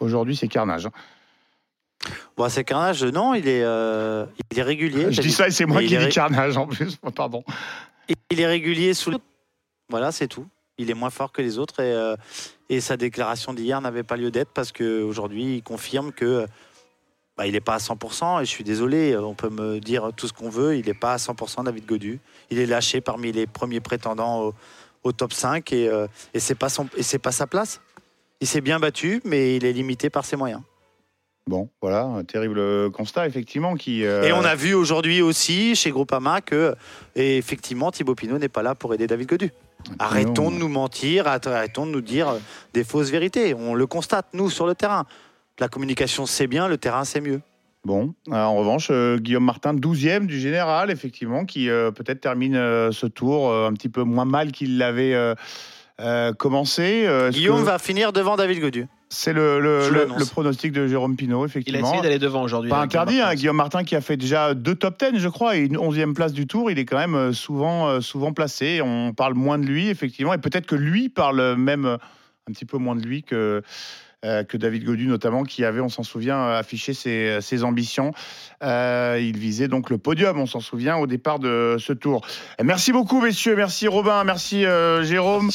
[0.00, 0.86] aujourd'hui c'est carnage.
[0.86, 0.90] hein.
[2.36, 5.10] Bon, c'est carnage, non, il est, il est régulier.
[5.10, 6.96] Je dis ça et c'est moi Mais qui dis ré- carnage en plus.
[7.14, 7.42] Pardon.
[8.30, 9.18] Il est régulier sous le...
[9.88, 10.46] Voilà, c'est tout.
[10.78, 12.14] Il est moins fort que les autres et,
[12.68, 16.46] et sa déclaration d'hier n'avait pas lieu d'être parce qu'aujourd'hui, il confirme que
[17.36, 18.40] bah, il n'est pas à 100%.
[18.42, 21.14] Et je suis désolé, on peut me dire tout ce qu'on veut, il n'est pas
[21.14, 22.18] à 100% David Godu.
[22.50, 24.54] Il est lâché parmi les premiers prétendants au,
[25.04, 27.80] au top 5 et, euh, et c'est pas, son- et c'est pas sa place.
[28.40, 30.60] Il s'est bien battu, mais il est limité par ses moyens.
[31.48, 33.76] Bon, voilà, un terrible constat, effectivement.
[33.76, 36.74] Qui, euh, Et on a vu aujourd'hui aussi chez Groupama que,
[37.14, 39.52] et effectivement, Thibaut Pinot n'est pas là pour aider David Godu.
[40.00, 42.34] Arrêtons de nous mentir, arrêtons de nous dire
[42.74, 43.54] des fausses vérités.
[43.54, 45.06] On le constate, nous, sur le terrain.
[45.58, 47.40] La communication, c'est bien, le terrain, c'est mieux.
[47.84, 52.56] Bon, euh, en revanche, euh, Guillaume Martin, 12e du général, effectivement, qui euh, peut-être termine
[52.56, 55.34] euh, ce tour euh, un petit peu moins mal qu'il l'avait euh,
[56.00, 57.04] euh, commencé.
[57.06, 58.86] Euh, Guillaume que va finir devant David Godu.
[59.08, 60.18] C'est le, le- Je le- l'annonce.
[60.18, 61.88] le pronostic de Jérôme Pinault, Il a effectivement.
[61.88, 62.70] essayé d'aller devant aujourd'hui.
[62.70, 63.36] Pas interdit, Guillaume hein, Martin.
[63.38, 66.32] Guillaume Martin qui a fait déjà deux top 10, je crois, et une onzième place
[66.32, 66.72] du tour.
[66.72, 68.80] Il est quand même souvent, souvent placé.
[68.82, 72.78] On parle moins de lui, effectivement, et peut-être que lui parle même un petit peu
[72.78, 73.62] moins de lui que,
[74.48, 78.12] que David Godu, notamment, qui avait, on s'en souvient, euh, affiché ses, ses ambitions.
[78.62, 82.22] Euh, il visait donc le podium, on s'en souvient, au départ de ce tour.
[82.60, 83.54] Euh, Merci beaucoup, messieurs.
[83.56, 85.50] Merci Robin, merci euh, Jérôme.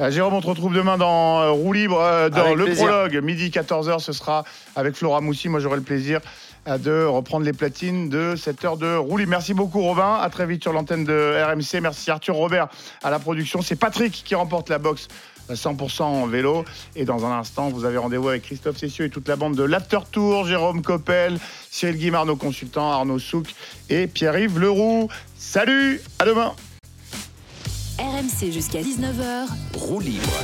[0.00, 2.86] Euh, Jérôme, on te retrouve demain dans euh, Roue Libre, euh, dans Avec le plaisir.
[2.86, 3.16] prologue.
[3.22, 4.44] Midi 14h, ce sera
[4.76, 5.48] avec Flora Moussi.
[5.48, 6.20] Moi, j'aurai le plaisir
[6.68, 9.30] euh, de reprendre les platines de cette heure de Roue Libre.
[9.30, 10.18] Merci beaucoup, Robin.
[10.20, 11.80] À très vite sur l'antenne de RMC.
[11.80, 12.68] Merci Arthur Robert
[13.02, 13.62] à la production.
[13.62, 15.08] C'est Patrick qui remporte la boxe.
[15.52, 16.64] Euh, 100% en vélo.
[16.96, 19.62] Et dans un instant, vous avez rendez-vous avec Christophe Cessieux et toute la bande de
[19.62, 21.38] l'After Tour, Jérôme Coppel,
[21.70, 23.54] Cyril Guimard, nos consultants, Arnaud Souk
[23.88, 25.08] et Pierre-Yves Leroux.
[25.36, 26.52] Salut, à demain.
[27.98, 29.46] RMC jusqu'à 19h.
[29.74, 30.42] Roue libre.